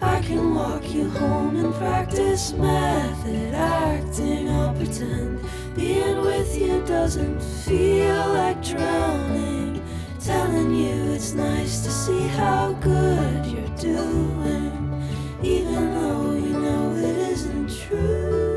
I 0.02 0.22
can 0.22 0.53
walk 0.56 0.94
you 0.94 1.10
home 1.10 1.56
and 1.57 1.73
practice 1.76 2.53
method 2.53 3.53
acting. 3.53 4.49
I'll 4.49 4.73
pretend 4.73 5.40
being 5.76 6.22
with 6.22 6.58
you 6.58 6.82
doesn't 6.86 7.42
feel 7.42 8.28
like 8.34 8.62
drowning. 8.64 9.82
Telling 10.20 10.74
you 10.74 11.14
it's 11.14 11.34
nice 11.34 11.84
to 11.84 11.92
see 11.92 12.28
how 12.30 12.74
good 12.82 13.46
you're 13.46 13.78
doing, 13.78 15.04
even 15.44 15.94
though 15.94 16.34
you 16.34 16.54
know 16.60 16.96
it 16.96 17.18
isn't 17.34 17.70
true. 17.70 18.56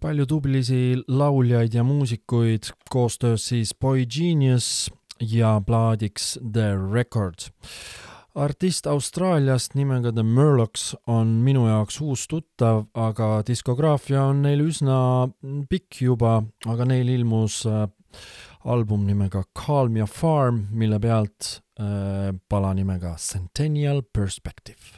palju 0.00 0.26
tublisi 0.26 1.02
lauljaid 1.08 1.74
ja 1.74 1.84
muusikuid 1.84 2.62
koostöös 2.90 3.48
siis 3.48 3.74
Boy 3.80 4.06
Genius 4.06 4.90
ja 5.20 5.62
plaadiks 5.66 6.38
The 6.52 6.76
Record. 6.92 7.34
Artist 8.38 8.86
Austraaliast 8.86 9.74
nimega 9.74 10.12
The 10.14 10.22
Murlocs 10.22 10.92
on 11.10 11.30
minu 11.44 11.66
jaoks 11.68 11.98
uus 12.04 12.26
tuttav, 12.30 12.84
aga 12.94 13.42
diskograafia 13.46 14.22
on 14.30 14.44
neil 14.46 14.62
üsna 14.64 14.98
pikk 15.70 16.02
juba, 16.06 16.38
aga 16.70 16.86
neil 16.88 17.10
ilmus 17.16 17.60
äh, 17.66 17.86
album 18.64 19.06
nimega 19.08 19.42
Calm 19.58 19.98
Your 19.98 20.10
Farm, 20.10 20.66
mille 20.70 21.00
pealt 21.02 21.58
äh, 21.80 22.30
pala 22.48 22.72
nimega 22.78 23.16
Centennial 23.18 24.02
Perspective. 24.02 24.97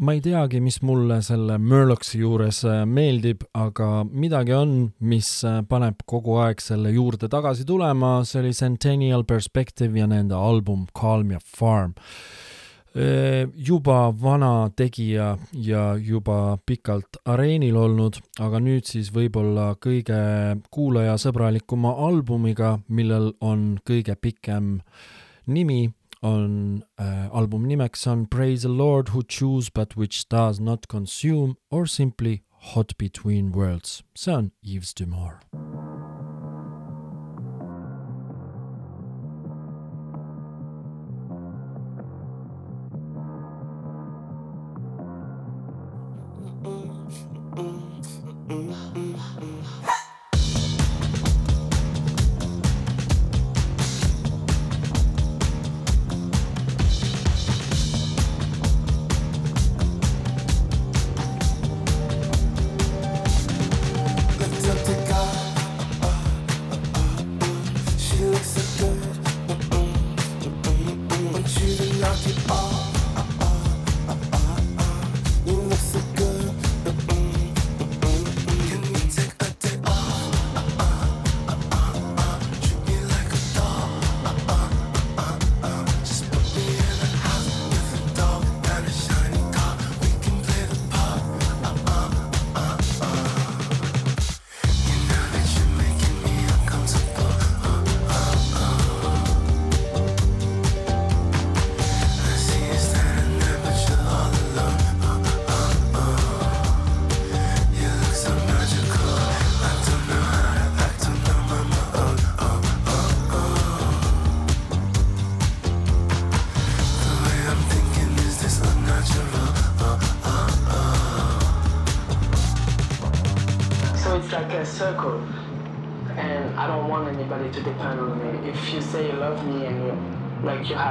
Ma 0.00 0.14
ei 0.16 0.20
teagi, 0.24 0.60
mis 0.64 0.80
mulle 0.86 1.20
selle 1.24 1.58
Murloksi 1.60 2.22
juures 2.22 2.62
äh, 2.68 2.82
meeldib, 2.88 3.44
aga 3.52 4.04
midagi 4.08 4.54
on, 4.56 4.74
mis 5.04 5.28
äh, 5.44 5.60
paneb 5.68 6.00
kogu 6.08 6.38
aeg 6.40 6.62
selle 6.64 6.92
juurde 6.94 7.28
tagasi 7.32 7.66
tulema, 7.68 8.20
see 8.24 8.40
oli 8.40 8.54
Centennial 8.56 9.26
Perspective 9.28 9.98
ja 9.98 10.08
nende 10.08 10.38
album 10.38 10.86
Calm 10.96 11.34
Your 11.34 11.44
Farm. 11.44 11.94
juba 13.54 14.10
vana 14.10 14.68
tegija 14.74 15.36
ja 15.54 15.82
juba 15.94 16.58
pikalt 16.66 17.20
areenil 17.22 17.76
olnud, 17.78 18.16
aga 18.42 18.58
nüüd 18.58 18.88
siis 18.90 19.12
võib-olla 19.14 19.76
kõige 19.78 20.18
kuulajasõbralikuma 20.74 21.92
albumiga, 22.08 22.80
millel 22.88 23.30
on 23.40 23.78
kõige 23.86 24.16
pikem 24.18 24.80
nimi, 25.46 25.92
on 26.22 26.84
äh, 26.98 27.28
albumi 27.32 27.68
nimeks 27.68 28.06
on 28.06 28.26
Praise 28.26 28.62
the 28.62 28.68
Lord 28.68 29.08
who 29.08 29.22
choose 29.22 29.70
but 29.70 29.96
which 29.96 30.28
does 30.28 30.60
not 30.60 30.88
consume 30.88 31.56
or 31.70 31.86
simply 31.86 32.42
hot 32.74 32.96
between 32.98 33.52
worlds. 33.52 34.02
see 34.14 34.30
on 34.30 34.52
Yves 34.62 34.92
Dumore. 34.94 35.40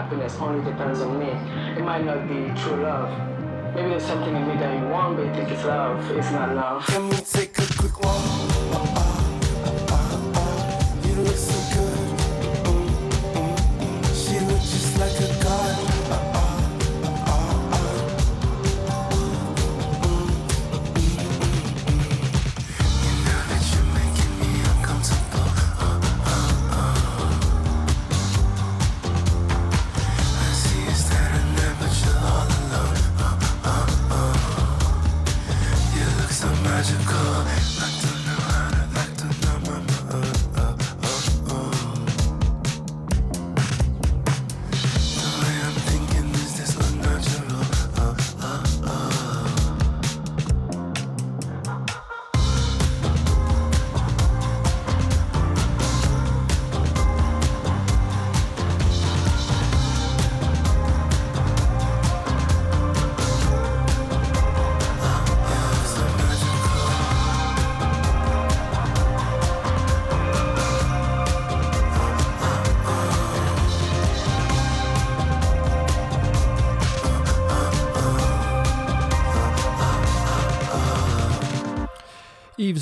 Happiness 0.10 0.36
only 0.40 0.64
depends 0.66 1.02
on 1.02 1.20
me, 1.20 1.30
it 1.78 1.84
might 1.84 2.04
not 2.04 2.28
be 2.28 2.52
true 2.60 2.82
love. 2.82 3.12
Maybe 3.76 3.90
there's 3.90 4.04
something 4.04 4.36
in 4.36 4.48
me 4.48 4.56
that 4.56 4.74
you 4.76 4.90
want, 4.90 5.18
but 5.18 5.26
you 5.28 5.34
think 5.34 5.52
it's 5.52 5.64
love. 5.64 6.00
It's 6.18 6.32
not 6.32 6.56
love. 6.56 6.59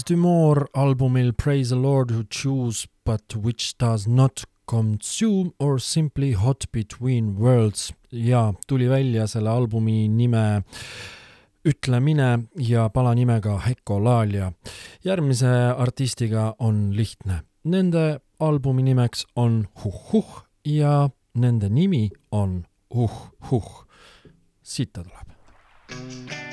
Dumore 0.10 0.68
albumil 0.74 1.34
Praise 1.34 1.70
the 1.70 1.76
Lord 1.76 2.12
who 2.12 2.24
choose 2.30 2.88
but 3.04 3.36
which 3.36 3.78
does 3.78 4.08
not 4.08 4.44
consume 4.66 5.52
or 5.60 5.80
simply 5.80 6.32
hot 6.32 6.64
between 6.72 7.36
worlds 7.38 7.94
ja 8.12 8.54
tuli 8.68 8.90
välja 8.90 9.28
selle 9.28 9.50
albumi 9.50 10.08
nime 10.08 10.64
ütlemine 11.66 12.40
ja 12.56 12.90
pala 12.90 13.14
nimega 13.16 13.58
Hekolalia. 13.60 14.52
järgmise 15.04 15.74
artistiga 15.78 16.56
on 16.60 16.96
lihtne. 16.96 17.42
Nende 17.64 18.20
albumi 18.40 18.84
nimeks 18.84 19.26
on 19.36 19.68
Huh-Huh 19.84 20.44
ja 20.66 21.10
nende 21.36 21.70
nimi 21.70 22.10
on 22.32 22.66
Huh-Huh. 22.96 23.86
siit 24.64 24.94
ta 24.94 25.04
tuleb. 25.04 26.47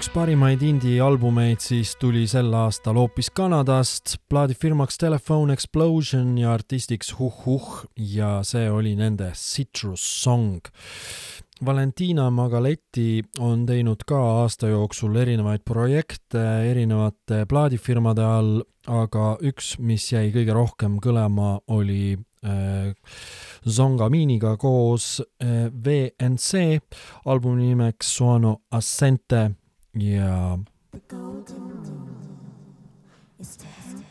Üks 0.00 0.14
parimaid 0.14 0.62
indie-albumeid 0.64 1.60
siis 1.60 1.90
tuli 2.00 2.22
sel 2.30 2.48
aastal 2.56 2.96
hoopis 2.96 3.26
Kanadast, 3.36 4.14
plaadifirmaks 4.32 4.96
Telephone 4.96 5.52
Explosion 5.52 6.38
ja 6.40 6.54
artistiks 6.54 7.10
Huh 7.18 7.42
Huh 7.42 7.82
ja 8.00 8.38
see 8.40 8.70
oli 8.72 8.94
nende 8.96 9.28
Citrus 9.36 10.00
Song. 10.22 10.64
Valentina 11.60 12.30
Magaletti 12.32 13.20
on 13.44 13.66
teinud 13.68 14.06
ka 14.08 14.22
aasta 14.38 14.72
jooksul 14.72 15.20
erinevaid 15.20 15.66
projekte 15.68 16.46
erinevate 16.70 17.44
plaadifirmade 17.50 18.24
all, 18.24 18.64
aga 18.88 19.36
üks, 19.44 19.74
mis 19.84 20.08
jäi 20.14 20.30
kõige 20.32 20.56
rohkem 20.56 20.96
kõlama, 21.04 21.58
oli 21.76 22.14
äh, 22.16 22.88
Zongaminiga 23.68 24.56
koos 24.56 25.18
äh, 25.20 25.68
VNC, 25.68 26.78
albumi 27.28 27.74
nimeks 27.74 28.16
Suono 28.16 28.62
Assente 28.72 29.50
ja 29.94 30.58
is 33.40 33.56
to 33.56 33.64
help 33.64 34.10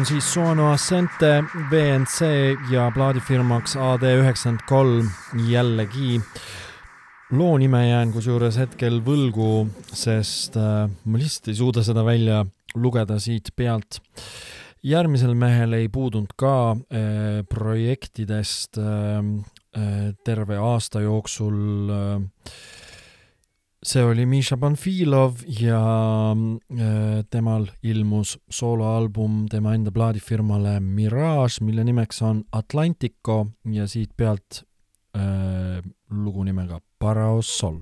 on 0.00 0.06
siis 0.06 0.32
Sono 0.32 0.70
Ascente 0.72 1.42
VNC 1.70 2.24
ja 2.72 2.86
plaadifirmaks 2.94 3.74
AD 3.76 4.06
üheksakümmend 4.08 4.62
kolm 4.68 5.10
jällegi. 5.50 6.20
loo 7.36 7.58
nime 7.58 7.82
jään 7.88 8.12
kusjuures 8.14 8.56
hetkel 8.56 9.02
võlgu, 9.04 9.66
sest 9.92 10.56
äh, 10.56 10.88
ma 10.88 11.20
lihtsalt 11.20 11.50
ei 11.52 11.58
suuda 11.58 11.84
seda 11.84 12.04
välja 12.06 12.46
lugeda 12.74 13.18
siit 13.20 13.52
pealt. 13.56 14.00
järgmisel 14.82 15.34
mehel 15.34 15.76
ei 15.76 15.88
puudunud 15.92 16.32
ka 16.36 16.72
äh, 16.72 17.44
projektidest 17.44 18.80
äh, 18.80 20.14
terve 20.24 20.56
aasta 20.56 21.04
jooksul 21.04 21.92
see 23.82 24.02
oli 24.04 24.26
Misha 24.26 24.56
Panfilov 24.60 25.40
ja 25.60 25.80
äh, 26.32 27.22
temal 27.30 27.66
ilmus 27.82 28.36
sooloalbum 28.50 29.46
tema 29.48 29.74
enda 29.74 29.92
plaadifirmale 29.92 30.80
Mirage, 30.80 31.64
mille 31.64 31.84
nimeks 31.84 32.22
on 32.22 32.44
Atlantico 32.52 33.46
ja 33.72 33.88
siit 33.88 34.12
pealt 34.16 34.62
äh, 35.16 35.80
lugu 36.10 36.44
nimega 36.44 36.80
Paraosol 36.98 37.80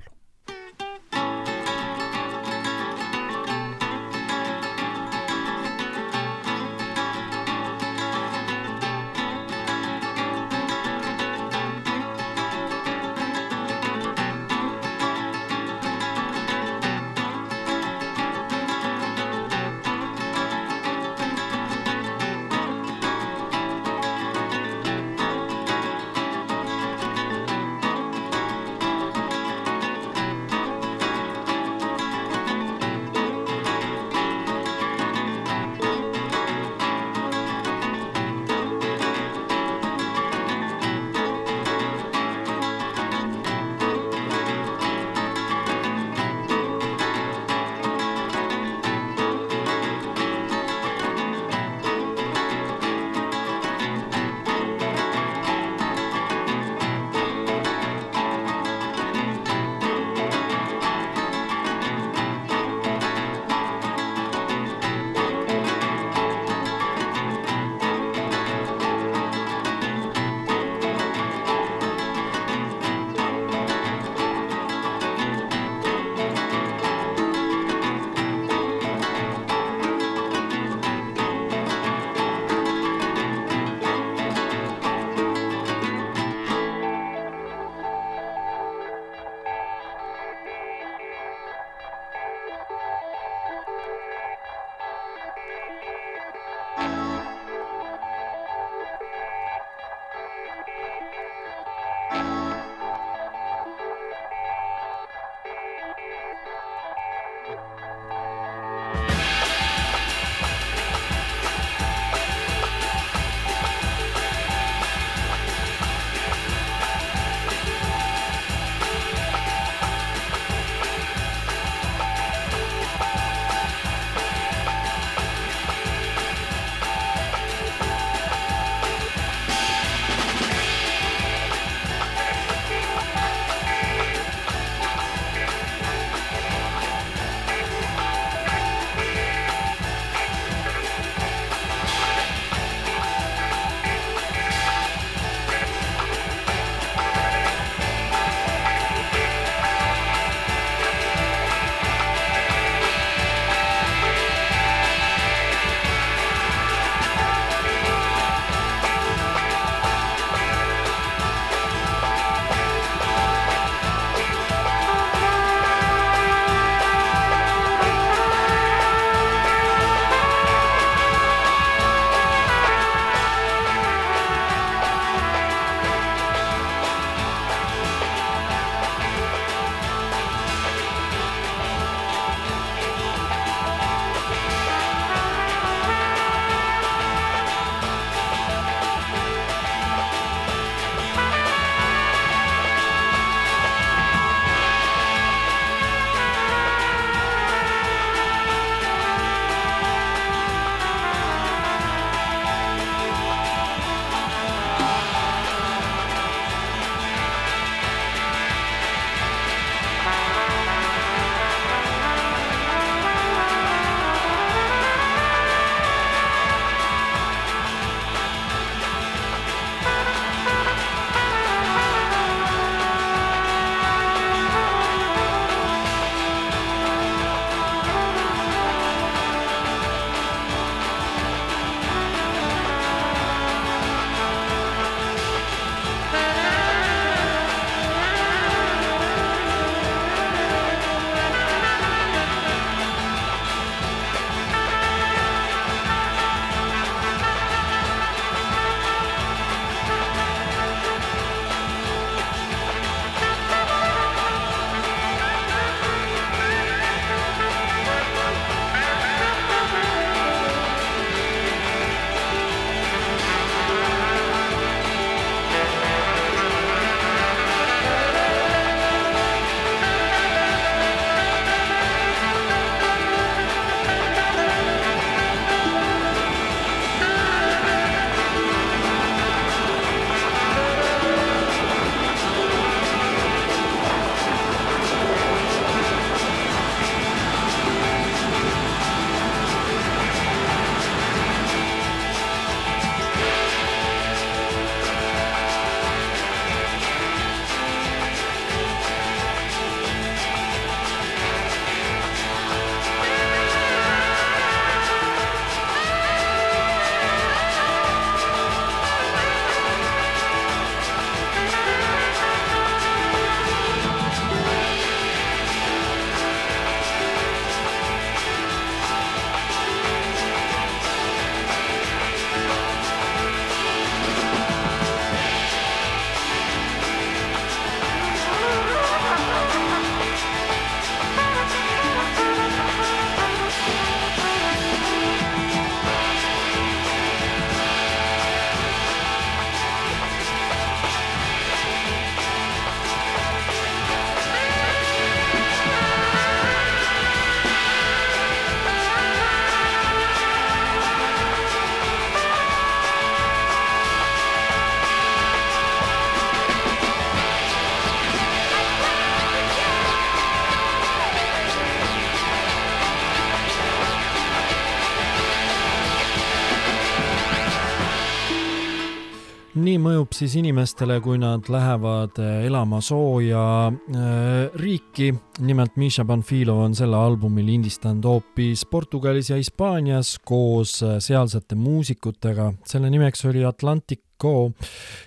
nii 369.62 369.78
mõjub 369.82 370.14
siis 370.16 370.34
inimestele, 370.38 370.98
kui 371.04 371.18
nad 371.20 371.48
lähevad 371.50 372.18
äh, 372.22 372.44
elama 372.48 372.80
sooja 372.84 373.42
äh, 373.68 374.58
riiki. 374.60 375.12
nimelt 375.38 375.76
Misha 375.76 376.04
Panfilov 376.04 376.58
on 376.64 376.74
selle 376.74 376.96
albumi 376.96 377.44
lindistanud 377.46 378.04
hoopis 378.04 378.64
Portugalis 378.66 379.30
ja 379.30 379.36
Hispaanias 379.36 380.16
koos 380.24 380.82
äh, 380.82 380.98
sealsete 380.98 381.54
muusikutega. 381.54 382.52
selle 382.64 382.90
nimeks 382.90 383.24
oli 383.24 383.44
Atlantico 383.44 384.52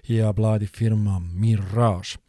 ja 0.08 0.34
plaadifirma 0.34 1.22
Mirage 1.34 2.20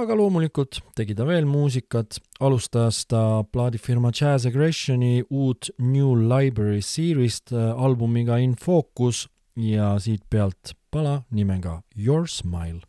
aga 0.00 0.16
loomulikult 0.16 0.80
tegi 0.96 1.14
ta 1.14 1.26
veel 1.28 1.46
muusikat, 1.48 2.20
alustas 2.40 3.04
ta 3.10 3.42
plaadifirma 3.52 4.12
Jazz 4.14 4.46
Aggressioni 4.46 5.24
uut 5.30 5.70
New 5.78 6.14
Library 6.14 6.80
Series't 6.80 7.52
äh, 7.52 7.70
albumiga 7.76 8.38
In 8.38 8.56
Focus 8.56 9.28
ja 9.56 9.96
siit 9.98 10.22
pealt 10.30 10.74
pala 10.90 11.24
nimega 11.30 11.82
Your 11.94 12.26
Smile. 12.26 12.80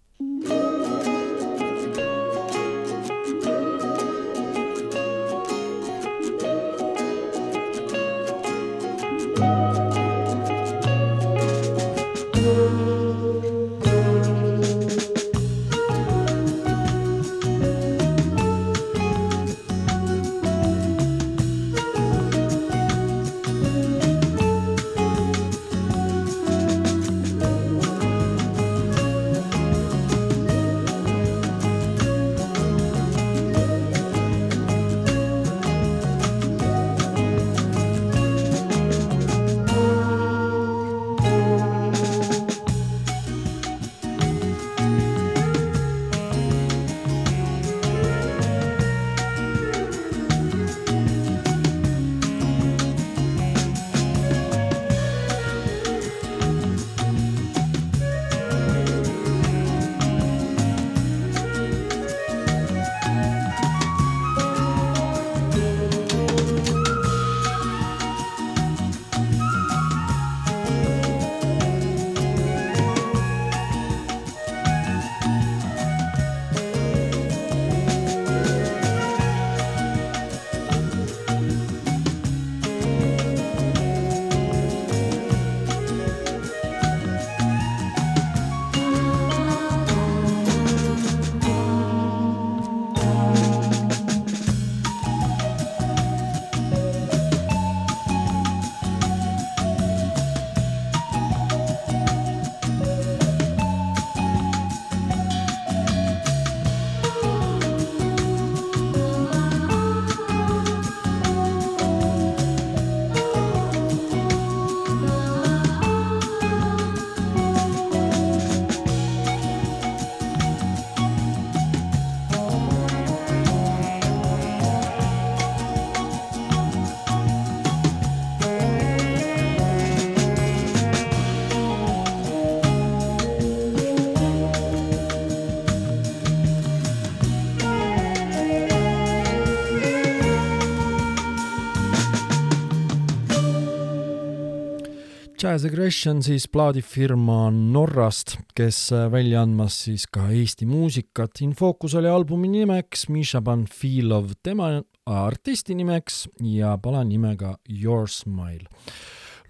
Jazz 145.51 145.65
Aggression 145.67 146.21
siis 146.23 146.45
plaadifirma 146.47 147.49
Norrast, 147.51 148.37
kes 148.55 148.77
välja 149.11 149.41
andmas 149.43 149.81
siis 149.83 150.05
ka 150.07 150.29
Eesti 150.31 150.63
muusikat. 150.63 151.41
Infookus 151.43 151.91
oli 151.99 152.07
albumi 152.07 152.47
nimeks 152.53 153.09
Misha 153.11 153.41
Panfilov, 153.43 154.29
tema 154.47 154.69
artisti 155.11 155.75
nimeks 155.75 156.21
ja 156.53 156.77
pala 156.79 157.03
nimega 157.03 157.57
Your 157.67 158.07
Smile. 158.07 158.69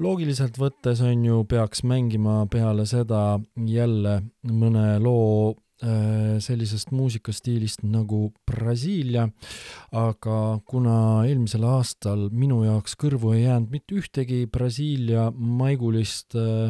loogiliselt 0.01 0.57
võttes 0.57 1.03
on 1.05 1.21
ju, 1.27 1.43
peaks 1.45 1.83
mängima 1.85 2.47
peale 2.49 2.87
seda 2.89 3.37
jälle 3.69 4.15
mõne 4.49 4.97
loo 4.97 5.51
äh, 5.51 5.59
sellisest 5.81 6.91
muusikastiilist 6.93 7.81
nagu 7.87 8.27
Brasiilia, 8.47 9.27
aga 9.97 10.37
kuna 10.69 10.97
eelmisel 11.25 11.65
aastal 11.65 12.27
minu 12.29 12.61
jaoks 12.67 12.97
kõrvu 13.01 13.35
ei 13.35 13.45
jäänud 13.47 13.73
mitte 13.73 13.97
ühtegi 14.01 14.43
Brasiilia 14.51 15.29
maigulist 15.33 16.37
äh, 16.37 16.69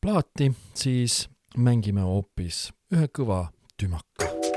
plaati, 0.00 0.52
siis 0.74 1.26
mängime 1.56 2.04
hoopis 2.06 2.70
ühe 2.94 3.10
kõva 3.14 3.44
tümaka. 3.78 4.49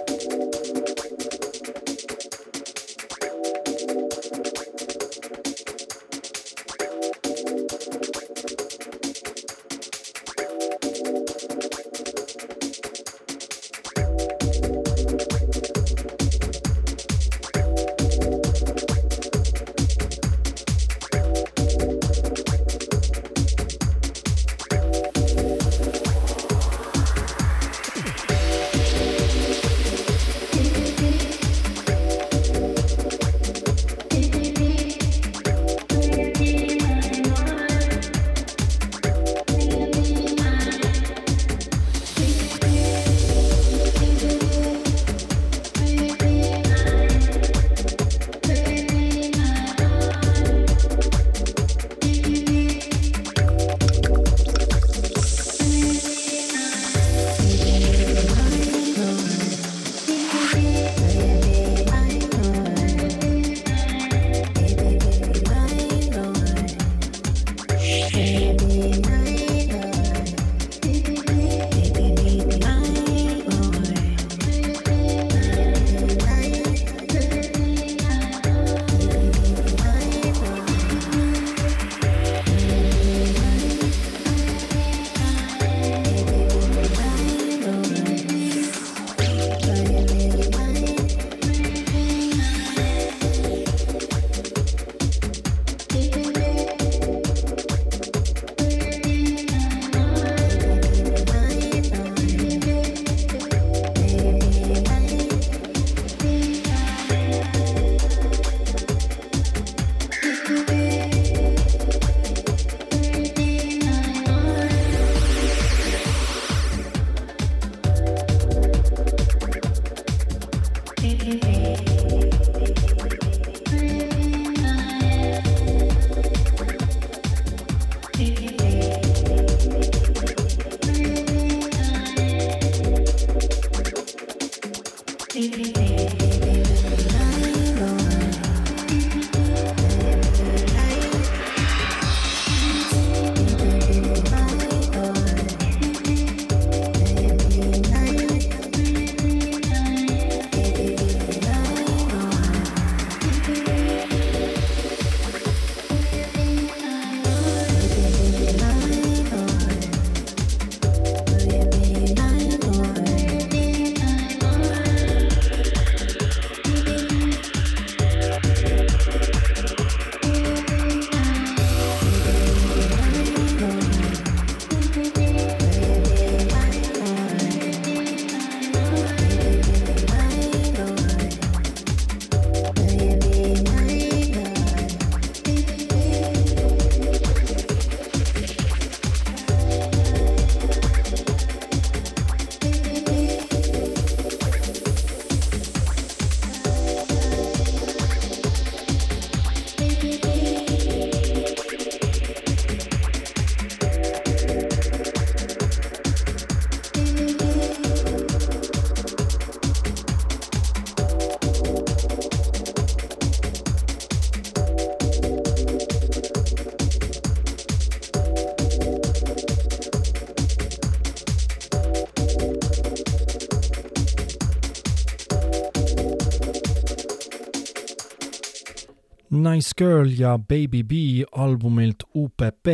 Nice 229.43 229.71
Girl 229.77 230.07
ja 230.19 230.37
Baby 230.37 230.83
B 230.83 230.93
albumilt 231.31 232.03
UPP, 232.15 232.69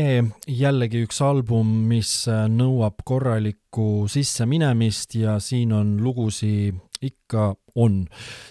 jällegi 0.47 1.01
üks 1.07 1.17
album, 1.25 1.69
mis 1.89 2.11
äh, 2.29 2.43
nõuab 2.51 3.01
korralikku 3.07 4.05
sisseminemist 4.11 5.15
ja 5.17 5.39
siin 5.41 5.73
on 5.73 5.95
lugusi 6.03 6.69
ikka 7.01 7.55
on. 7.75 8.03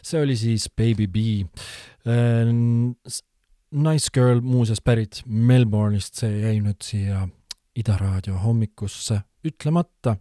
see 0.03 0.23
oli 0.25 0.37
siis 0.37 0.67
Baby 0.75 1.07
B. 1.07 1.17
Äh, 2.09 2.51
nice 3.71 4.11
Girl 4.15 4.43
muuseas 4.43 4.83
pärit 4.83 5.23
Melbourne'ist, 5.27 6.19
see 6.19 6.41
jäi 6.43 6.59
nüüd 6.65 6.83
siia 6.83 7.29
Ida 7.79 7.95
raadio 8.01 8.35
hommikusse 8.43 9.21
ütlemata. 9.47 10.17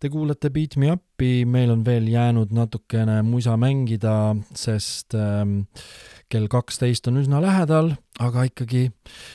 Te 0.00 0.08
kuulate 0.10 0.50
Beat 0.50 0.74
Me 0.80 0.90
Up'i, 0.96 1.44
meil 1.46 1.70
on 1.70 1.84
veel 1.86 2.08
jäänud 2.10 2.50
natukene 2.56 3.20
musa 3.22 3.54
mängida, 3.60 4.34
sest 4.56 5.14
ähm, 5.14 5.60
kell 6.30 6.46
kaksteist 6.50 7.08
on 7.10 7.20
üsna 7.20 7.40
lähedal, 7.42 7.92
aga 8.22 8.46
ikkagi 8.48 8.86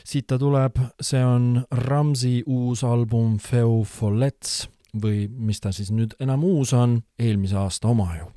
siit 0.07 0.29
ta 0.31 0.39
tuleb, 0.41 0.79
see 1.01 1.23
on 1.25 1.65
Ramsi 1.85 2.39
uus 2.47 2.85
album 2.87 3.37
Feu 3.43 3.83
Follets 3.83 4.63
või 4.95 5.25
mis 5.27 5.59
ta 5.59 5.73
siis 5.75 5.91
nüüd 5.91 6.15
enam 6.23 6.47
uus 6.47 6.73
on, 6.73 7.01
eelmise 7.19 7.59
aasta 7.59 7.91
oma 7.91 8.13
ju 8.15 8.31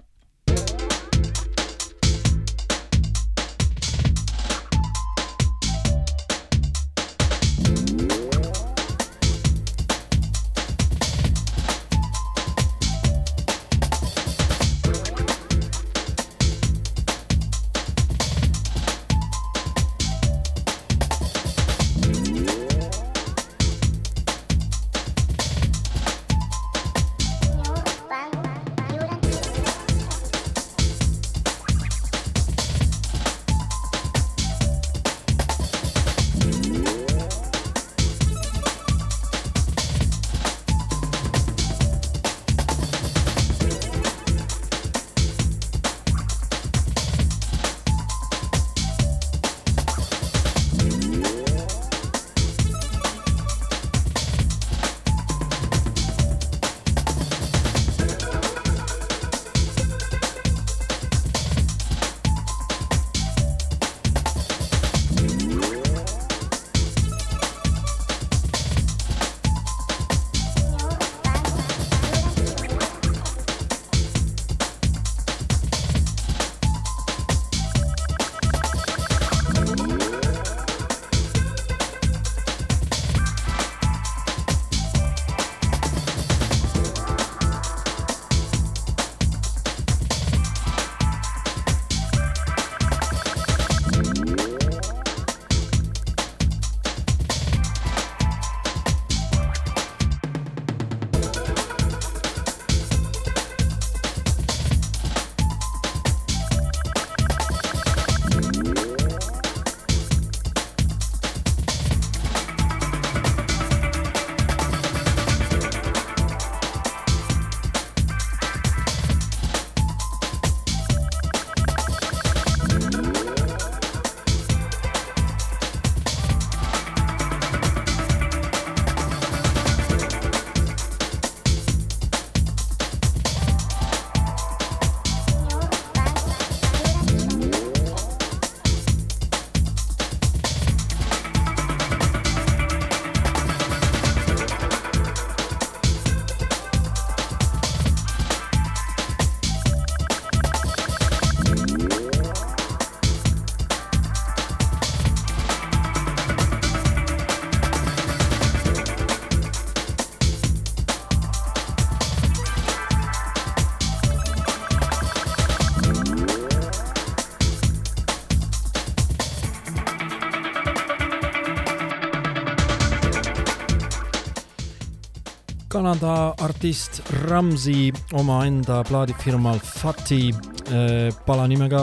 Kanada 175.79 176.35
artist 176.43 176.99
Ramsey 177.29 177.93
omaenda 178.13 178.81
plaadifirmal 178.85 179.61
Fati 179.63 180.33
äh, 180.35 181.15
pala 181.27 181.45
nimega 181.47 181.83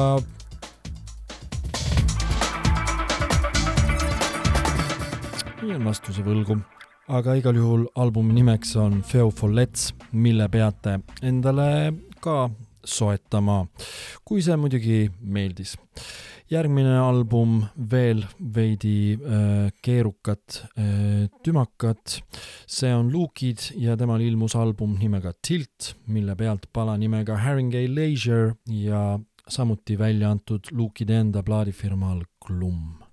jään 5.63 5.87
vastuse 5.87 6.25
võlgu, 6.27 6.59
aga 7.07 7.37
igal 7.39 7.55
juhul 7.55 7.87
albumi 7.95 8.35
nimeks 8.35 8.75
on 8.83 8.99
Feo 8.99 9.31
Follets, 9.31 9.93
mille 10.11 10.49
peate 10.51 10.97
endale 11.23 11.93
ka 12.19 12.49
soetama, 12.83 13.61
kui 14.27 14.43
see 14.43 14.59
muidugi 14.59 15.05
meeldis. 15.35 15.75
Järgmine 16.51 16.93
album 17.01 17.63
veel 17.91 18.21
veidi 18.37 19.15
äh, 19.17 19.71
keerukat 19.81 20.59
äh, 20.77 21.25
tümakat. 21.43 22.19
see 22.67 22.93
on 22.93 23.09
Luke'id 23.13 23.71
ja 23.81 23.95
temal 23.97 24.21
ilmus 24.21 24.55
album 24.55 24.97
nimega 24.99 25.33
Tilt, 25.41 25.95
mille 26.07 26.35
pealt 26.35 26.69
pala 26.73 26.97
nimega 26.97 27.37
Haringey 27.37 27.89
Leisure 27.89 28.55
ja 28.69 29.19
samuti 29.47 29.97
välja 29.97 30.29
antud 30.31 30.69
Luke'ide 30.71 31.19
enda 31.19 31.43
plaadifirmal 31.43 32.23
Glum 32.45 33.04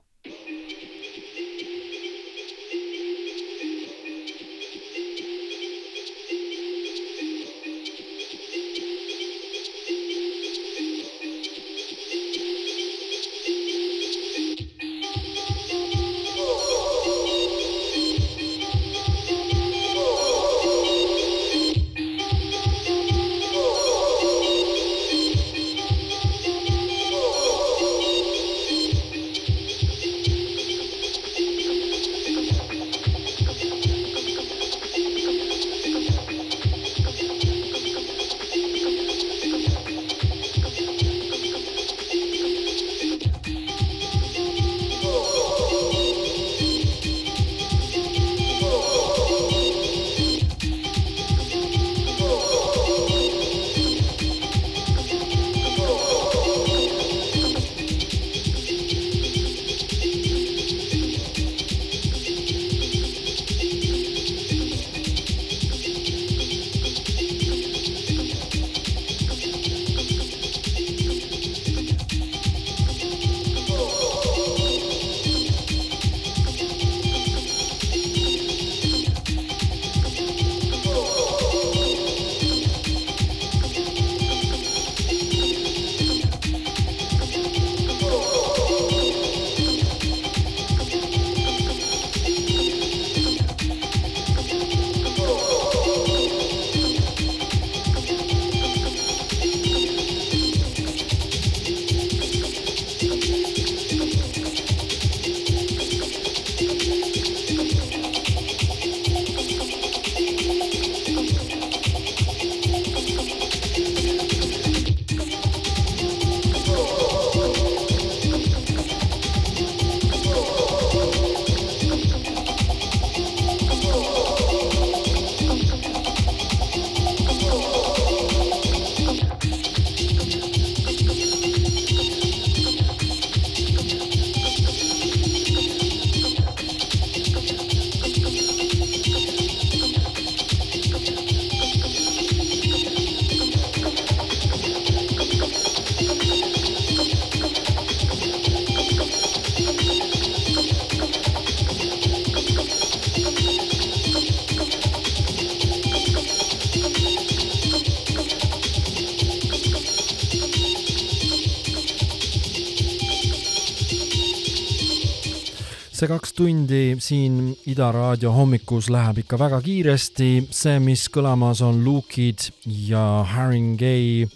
Ida 167.72 167.86
Raadio 167.94 168.28
hommikus 168.34 168.90
läheb 168.92 169.22
ikka 169.22 169.38
väga 169.40 169.60
kiiresti. 169.64 170.48
see, 170.52 170.80
mis 170.82 171.06
kõlamas 171.08 171.62
on 171.64 171.78
Luke'id 171.86 172.50
ja 172.66 173.24
Haringey, 173.24 174.26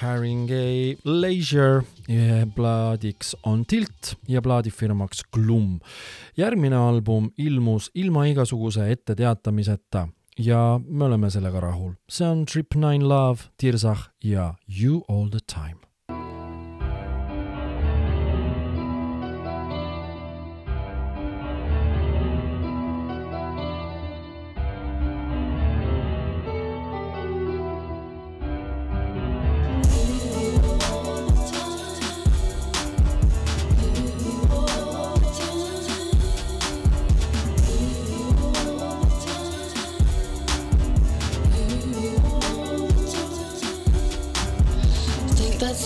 Haringey 0.00 0.96
Leisure, 1.04 1.84
plaadiks 2.56 3.36
on 3.46 3.62
Tilt 3.66 4.16
ja 4.26 4.42
plaadifirmaks 4.42 5.22
Glum. 5.30 5.78
järgmine 6.36 6.76
album 6.76 7.30
ilmus 7.38 7.90
ilma 7.94 8.26
igasuguse 8.26 8.90
etteteatamiseta 8.90 10.08
ja 10.38 10.80
me 10.88 11.04
oleme 11.04 11.30
sellega 11.30 11.60
rahul. 11.60 11.92
see 12.10 12.26
on 12.26 12.44
Trip 12.44 12.74
Nine 12.74 13.04
Love, 13.04 13.52
Tirsach 13.56 14.10
ja 14.24 14.54
You 14.80 15.04
All 15.08 15.28
The 15.28 15.40
Time. 15.46 15.87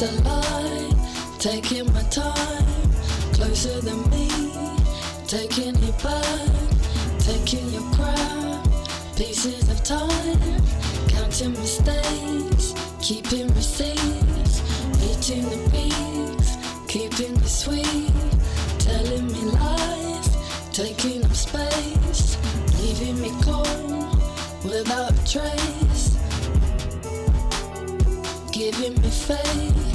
A 0.02 0.10
lie. 0.24 0.90
Taking 1.38 1.86
my 1.92 2.02
time, 2.10 2.66
closer 3.34 3.80
than 3.82 4.00
me. 4.10 4.28
Taking 5.28 5.76
it 5.76 6.02
back, 6.02 7.18
taking 7.20 7.68
your 7.70 7.84
crap. 7.92 8.66
Pieces 9.14 9.68
of 9.70 9.84
time, 9.84 10.60
counting 11.06 11.52
mistakes, 11.52 12.74
keeping 13.00 13.46
receipts, 13.54 14.62
eating 15.08 15.44
the 15.50 15.70
peaks, 15.70 16.56
keeping 16.88 17.36
it 17.36 17.46
sweet. 17.46 18.10
Telling 18.80 19.26
me 19.28 19.42
lies, 19.54 20.36
taking 20.72 21.24
up 21.24 21.34
space, 21.34 22.36
leaving 22.80 23.20
me 23.20 23.30
cold 23.40 24.20
without 24.64 25.12
a 25.12 25.24
trace 25.24 26.12
giving 28.52 28.94
me 29.00 29.08
faith. 29.08 29.91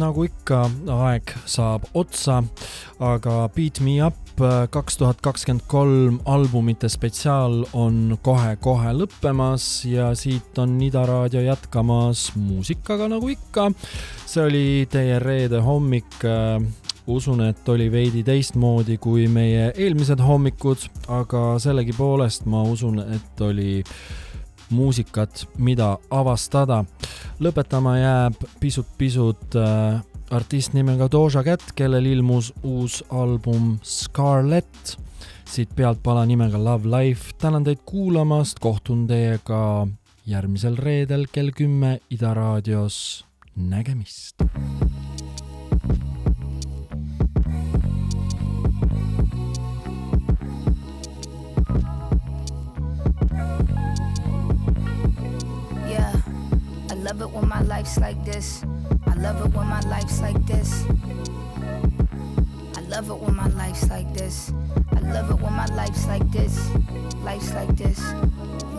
Nagu 0.00 0.24
ikka, 0.26 0.62
aeg 0.92 1.32
saab 1.48 1.86
otsa, 1.94 2.42
aga 3.00 3.46
Beat 3.54 3.80
Me 3.84 3.98
Up 4.04 4.26
kaks 4.70 4.98
tuhat 5.00 5.22
kakskümmend 5.24 5.64
kolm 5.66 6.18
albumite 6.28 6.90
spetsiaal 6.92 7.62
on 7.72 8.18
kohe-kohe 8.22 8.92
lõppemas 8.92 9.64
ja 9.88 10.10
siit 10.18 10.58
on 10.60 10.74
Ida 10.84 11.06
Raadio 11.08 11.40
jätkamas 11.40 12.28
muusikaga 12.36 13.08
nagu 13.08 13.30
ikka. 13.32 13.70
see 14.26 14.42
oli 14.44 14.66
teie 14.90 15.18
reede 15.18 15.60
hommik. 15.60 16.20
usun, 17.06 17.40
et 17.40 17.68
oli 17.68 17.86
veidi 17.92 18.24
teistmoodi 18.26 18.96
kui 18.98 19.28
meie 19.28 19.72
eelmised 19.76 20.18
hommikud, 20.20 20.88
aga 21.08 21.58
sellegipoolest 21.62 22.46
ma 22.50 22.62
usun, 22.66 22.98
et 22.98 23.40
oli 23.40 23.84
muusikat, 24.70 25.46
mida 25.58 25.96
avastada. 26.10 26.84
lõpetama 27.40 27.96
jääb 27.98 28.44
pisut-pisut 28.60 29.56
äh, 29.56 30.00
artist 30.30 30.74
nimega 30.74 31.08
Doja 31.12 31.42
Cat, 31.44 31.62
kellel 31.74 32.06
ilmus 32.06 32.52
uus 32.62 33.02
album 33.10 33.78
Scarlet. 33.82 34.96
siit 35.46 35.70
pealt 35.76 36.02
pala 36.02 36.26
nimega 36.26 36.58
Love 36.58 36.88
Life. 36.90 37.32
tänan 37.38 37.64
teid 37.64 37.78
kuulamast, 37.84 38.58
kohtun 38.58 39.06
teiega 39.06 39.86
järgmisel 40.26 40.76
reedel 40.76 41.26
kell 41.32 41.50
kümme 41.50 42.00
Ida 42.10 42.34
raadios. 42.34 43.24
nägemist. 43.56 44.42
Life's 57.76 58.00
like 58.00 58.24
this. 58.24 58.64
I 59.06 59.14
love 59.16 59.38
it 59.44 59.54
when 59.54 59.66
my 59.66 59.82
life's 59.82 60.22
like 60.22 60.46
this. 60.46 60.82
I 62.74 62.80
love 62.88 63.10
it 63.10 63.18
when 63.18 63.36
my 63.36 63.48
life's 63.48 63.90
like 63.90 64.10
this. 64.14 64.50
I 64.92 65.00
love 65.00 65.30
it 65.30 65.38
when 65.42 65.52
my 65.52 65.66
life's 65.66 66.06
like 66.06 66.26
this. 66.32 66.70
Life's 67.16 67.52
like 67.52 67.76
this. 67.76 68.00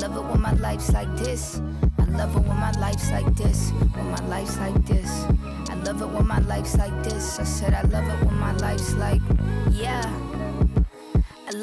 Love 0.01 0.17
it 0.17 0.23
when 0.23 0.41
my 0.41 0.53
life's 0.53 0.91
like 0.93 1.15
this. 1.15 1.61
I 1.99 2.05
love 2.05 2.35
it 2.35 2.39
when 2.39 2.57
my 2.57 2.71
life's 2.71 3.11
like 3.11 3.35
this. 3.35 3.69
When 3.69 4.09
my 4.09 4.27
life's 4.27 4.57
like 4.57 4.85
this. 4.87 5.11
I 5.69 5.75
love 5.85 6.01
it 6.01 6.09
when 6.09 6.25
my 6.25 6.39
life's 6.39 6.75
like 6.75 7.03
this. 7.03 7.37
I 7.37 7.43
said 7.43 7.75
I 7.75 7.83
love 7.83 8.07
it 8.09 8.25
when 8.25 8.35
my 8.39 8.53
life's 8.53 8.95
like, 8.95 9.21
yeah. 9.69 10.26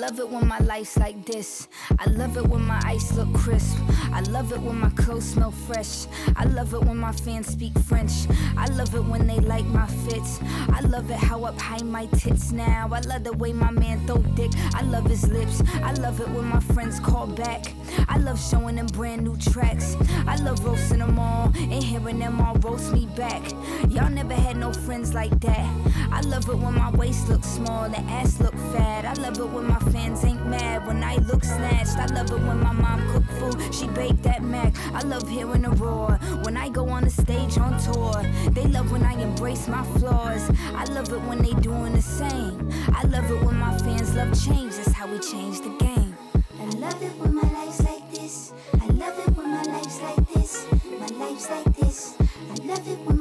I 0.05 0.09
love 0.09 0.21
it 0.21 0.29
when 0.29 0.47
my 0.47 0.59
life's 0.59 0.99
like 0.99 1.25
this. 1.25 1.67
I 1.99 2.11
love 2.11 2.37
it 2.37 2.47
when 2.47 2.61
my 2.61 2.79
ice 2.85 3.15
look 3.15 3.33
crisp. 3.33 3.79
I 4.13 4.21
love 4.21 4.53
it 4.53 4.61
when 4.61 4.79
my 4.79 4.91
clothes 4.91 5.25
smell 5.25 5.51
fresh. 5.51 6.07
I 6.37 6.45
love 6.45 6.75
it 6.75 6.85
when 6.85 6.99
my 6.99 7.13
fans 7.13 7.47
speak 7.47 7.73
French. 7.79 8.13
I 8.55 8.67
love 8.67 8.95
it 8.95 9.03
when 9.03 9.27
they 9.27 9.39
like 9.39 9.65
my 9.65 9.87
fits. 9.87 10.41
I 10.69 10.81
love 10.81 11.11
it 11.11 11.17
how 11.17 11.45
up 11.45 11.59
high 11.59 11.83
my 11.83 12.05
tits 12.21 12.53
now. 12.53 12.91
I 12.93 13.01
love 13.01 13.25
the 13.25 13.33
way 13.33 13.55
my 13.55 13.71
man 13.71 14.07
throw 14.07 14.19
dick. 14.37 14.51
I 14.75 14.83
love 14.83 15.07
his 15.07 15.27
lips. 15.27 15.63
I 15.83 15.93
love 15.95 16.21
it 16.21 16.29
when 16.29 16.45
my 16.45 16.61
friends 16.61 17.01
call 17.01 17.27
back. 17.27 17.73
I 18.07 18.19
love 18.19 18.39
showing 18.39 18.77
them 18.77 18.89
brand 18.89 19.23
new 19.23 19.39
tracks. 19.39 19.97
I 20.27 20.37
love 20.37 20.63
roasting 20.67 20.99
them 20.99 21.19
all 21.19 21.51
and 21.57 21.83
hearing 21.83 22.19
them 22.19 22.43
all 22.43 22.57
roast 22.57 22.93
me 22.93 23.07
back. 23.17 23.43
Y'all 23.89 24.11
never 24.11 24.35
had 24.35 24.59
no 24.59 24.71
friends 24.71 25.15
like 25.15 25.41
that. 25.41 25.67
I 26.13 26.21
love 26.21 26.47
it 26.51 26.59
when 26.59 26.75
my 26.75 26.91
waist 26.91 27.31
looks 27.31 27.49
small 27.49 27.85
and 27.85 28.11
ass 28.11 28.39
look 28.39 28.55
fat. 28.75 29.07
I 29.07 29.15
love 29.15 29.39
it 29.39 29.47
when 29.47 29.67
my 29.67 29.79
fans 29.95 30.25
ain't 30.25 30.45
mad 30.45 30.85
when 30.89 31.05
I 31.05 31.15
look 31.29 31.45
snatched. 31.45 31.97
I 31.99 32.07
love 32.07 32.29
it 32.33 32.41
when 32.49 32.59
my 32.61 32.73
mom 32.73 33.01
cook 33.13 33.27
food, 33.39 33.73
she 33.73 33.87
bake 33.87 34.21
that 34.23 34.43
mac. 34.43 34.75
I 34.93 35.03
love 35.03 35.29
hearing 35.29 35.63
the 35.63 35.71
roar 35.71 36.19
when 36.43 36.57
I 36.57 36.69
go 36.69 36.89
on 36.89 37.05
the 37.05 37.11
stage 37.11 37.57
on 37.59 37.79
tour. 37.79 38.21
They 38.51 38.67
love 38.67 38.91
when 38.91 39.05
I 39.05 39.15
embrace 39.23 39.69
my 39.69 39.85
flaws. 39.97 40.51
I 40.75 40.85
love 40.97 41.13
it 41.13 41.23
when 41.29 41.39
they 41.43 41.55
doing 41.71 41.93
the 41.93 42.03
same. 42.03 42.69
I 42.89 43.03
love 43.05 43.31
it 43.31 43.41
when 43.45 43.57
my 43.57 43.79
fans 43.79 44.15
love 44.17 44.33
change. 44.45 44.75
That's 44.75 44.93
how 44.93 45.07
we 45.07 45.21
change 45.21 45.61
the 45.61 45.75
game. 45.79 46.17
I 46.61 46.65
love 46.85 47.01
it 47.01 47.15
when 47.21 47.33
my 47.37 47.49
life's 47.59 47.83
like 47.85 48.11
this. 48.11 48.53
I 48.83 48.87
love 48.87 49.17
it 49.25 49.31
when 49.37 49.49
my 49.49 49.63
life's 49.63 50.01
like 50.03 50.27
this. 50.35 50.67
My 51.03 51.11
life's 51.23 51.49
like 51.49 51.73
this. 51.77 52.17
I 52.21 52.55
love 52.67 52.89
it 52.89 52.99
when 53.07 53.14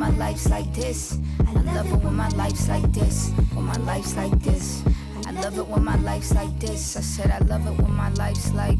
when 0.00 0.16
my 0.16 0.18
life's 0.18 0.48
like 0.48 0.72
this. 0.72 1.18
I 1.46 1.52
love 1.52 1.92
it 1.92 2.02
when 2.02 2.14
my 2.14 2.28
life's 2.30 2.68
like 2.68 2.90
this. 2.92 3.30
When 3.52 3.66
my 3.66 3.76
life's 3.78 4.16
like 4.16 4.32
this. 4.40 4.82
I 5.26 5.32
love 5.32 5.58
it 5.58 5.66
when 5.66 5.84
my 5.84 5.96
life's 5.96 6.34
like 6.34 6.58
this. 6.58 6.96
I 6.96 7.00
said 7.00 7.30
I 7.30 7.38
love 7.44 7.66
it 7.66 7.82
when 7.82 7.92
my 7.92 8.10
life's 8.14 8.52
like. 8.52 8.78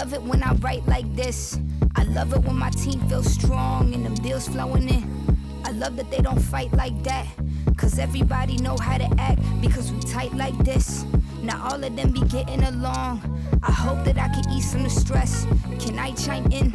Love 0.00 0.14
it 0.14 0.22
when 0.22 0.42
I 0.42 0.54
write 0.54 0.86
like 0.86 1.14
this. 1.14 1.60
I 1.94 2.04
love 2.04 2.32
it 2.32 2.42
when 2.44 2.56
my 2.56 2.70
team 2.70 3.06
feels 3.06 3.30
strong 3.30 3.92
and 3.92 4.02
them 4.06 4.14
deals 4.14 4.48
flowing 4.48 4.88
in. 4.88 5.04
I 5.62 5.72
love 5.72 5.96
that 5.96 6.10
they 6.10 6.22
don't 6.22 6.40
fight 6.40 6.72
like 6.72 7.02
that. 7.02 7.26
Cause 7.76 7.98
everybody 7.98 8.56
know 8.56 8.78
how 8.78 8.96
to 8.96 9.08
act 9.18 9.42
because 9.60 9.92
we 9.92 10.00
tight 10.00 10.32
like 10.32 10.56
this. 10.64 11.04
Now 11.42 11.62
all 11.68 11.84
of 11.84 11.94
them 11.96 12.12
be 12.12 12.20
getting 12.20 12.62
along. 12.62 13.20
I 13.62 13.72
hope 13.72 14.02
that 14.06 14.16
I 14.16 14.28
can 14.28 14.50
ease 14.50 14.70
some 14.70 14.86
of 14.86 14.94
the 14.94 15.00
stress. 15.00 15.46
Can 15.78 15.98
I 15.98 16.12
chime 16.12 16.50
in? 16.50 16.72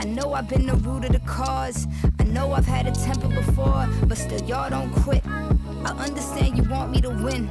I 0.00 0.04
know 0.04 0.34
I've 0.34 0.48
been 0.48 0.66
the 0.66 0.74
root 0.74 1.04
of 1.04 1.12
the 1.12 1.20
cause. 1.20 1.86
I 2.18 2.24
know 2.24 2.50
I've 2.50 2.66
had 2.66 2.88
a 2.88 2.92
temper 2.92 3.28
before, 3.28 3.86
but 4.06 4.18
still 4.18 4.42
y'all 4.42 4.70
don't 4.70 4.92
quit. 5.04 5.24
I 5.24 5.92
understand 5.98 6.56
you 6.56 6.64
want 6.64 6.90
me 6.90 7.00
to 7.02 7.10
win. 7.10 7.48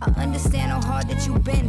I 0.00 0.10
understand 0.22 0.70
how 0.70 0.80
hard 0.80 1.08
that 1.08 1.26
you've 1.26 1.42
been. 1.42 1.68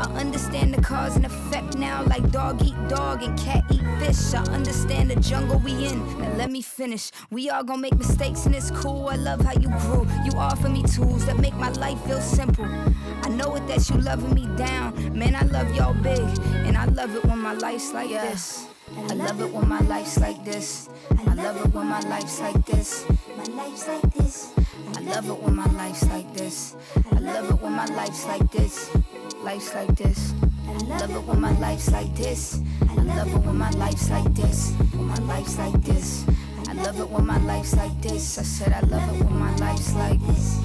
I 0.00 0.04
understand 0.18 0.72
the 0.72 0.80
cause 0.80 1.16
and 1.16 1.26
effect 1.26 1.76
now, 1.76 2.02
like 2.04 2.30
dog 2.30 2.62
eat 2.62 2.74
dog 2.88 3.22
and 3.22 3.38
cat 3.38 3.64
eat 3.70 3.84
fish. 3.98 4.32
I 4.32 4.42
understand 4.52 5.10
the 5.10 5.16
jungle 5.16 5.58
we 5.58 5.72
in. 5.86 5.98
Now 6.18 6.32
let 6.36 6.50
me 6.50 6.62
finish. 6.62 7.10
We 7.30 7.50
all 7.50 7.64
gonna 7.64 7.82
make 7.82 7.96
mistakes 7.96 8.46
and 8.46 8.54
it's 8.54 8.70
cool. 8.70 9.08
I 9.08 9.16
love 9.16 9.42
how 9.42 9.52
you 9.52 9.68
grew. 9.80 10.06
You 10.24 10.32
offer 10.38 10.68
me 10.70 10.84
tools 10.84 11.26
that 11.26 11.38
make 11.38 11.54
my 11.56 11.70
life 11.72 12.00
feel 12.04 12.20
simple. 12.20 12.64
I 12.64 13.28
know 13.28 13.54
it 13.56 13.66
that 13.66 13.88
you 13.90 13.98
loving 13.98 14.34
me 14.34 14.46
down. 14.56 15.18
Man, 15.18 15.34
I 15.34 15.42
love 15.42 15.74
y'all 15.74 15.94
big. 15.94 16.20
And 16.66 16.78
I 16.78 16.86
love 16.86 17.14
it 17.14 17.24
when 17.26 17.38
my 17.38 17.52
life's 17.54 17.92
like 17.92 18.08
this. 18.08 18.68
I 18.96 19.14
love 19.14 19.40
it 19.40 19.52
when 19.52 19.68
my 19.68 19.80
life's 19.80 20.18
like 20.18 20.42
this. 20.44 20.88
I 21.26 21.34
love 21.34 21.56
it 21.64 21.74
when 21.74 21.86
my 21.88 22.00
life's 22.00 22.40
like 22.40 22.64
this. 22.64 23.04
My 23.36 23.44
life's 23.44 23.86
like 23.86 24.14
this. 24.14 24.52
I 25.06 25.08
love 25.10 25.28
it 25.30 25.38
when 25.40 25.54
my 25.54 25.66
life's 25.66 26.04
like 26.08 26.34
this. 26.34 26.74
I 27.12 27.18
love 27.20 27.48
it 27.48 27.62
when 27.62 27.72
my 27.74 27.86
life's 27.86 28.26
like 28.26 28.50
this. 28.50 28.90
Life's 29.40 29.72
like 29.72 29.94
this. 29.94 30.34
I 30.66 30.72
love 30.78 31.10
it 31.10 31.22
when 31.22 31.40
my 31.40 31.56
life's 31.60 31.92
like 31.92 32.12
this. 32.16 32.60
I 32.90 32.94
love 32.94 33.32
it 33.32 33.38
when 33.38 33.56
my 33.56 33.70
life's 33.70 34.10
like 34.10 34.34
this. 34.34 34.72
When 34.94 35.06
my 35.06 35.18
life's 35.18 35.58
like 35.58 35.80
this. 35.82 36.26
I 36.66 36.72
love 36.72 36.98
it 36.98 37.08
when 37.08 37.24
my 37.24 37.38
life's 37.38 37.76
like 37.76 38.02
this. 38.02 38.36
I 38.36 38.42
said 38.42 38.72
I 38.72 38.80
love 38.80 39.14
it 39.14 39.24
when 39.24 39.38
my 39.38 39.54
life's 39.56 39.94
like 39.94 40.20
this. 40.26 40.58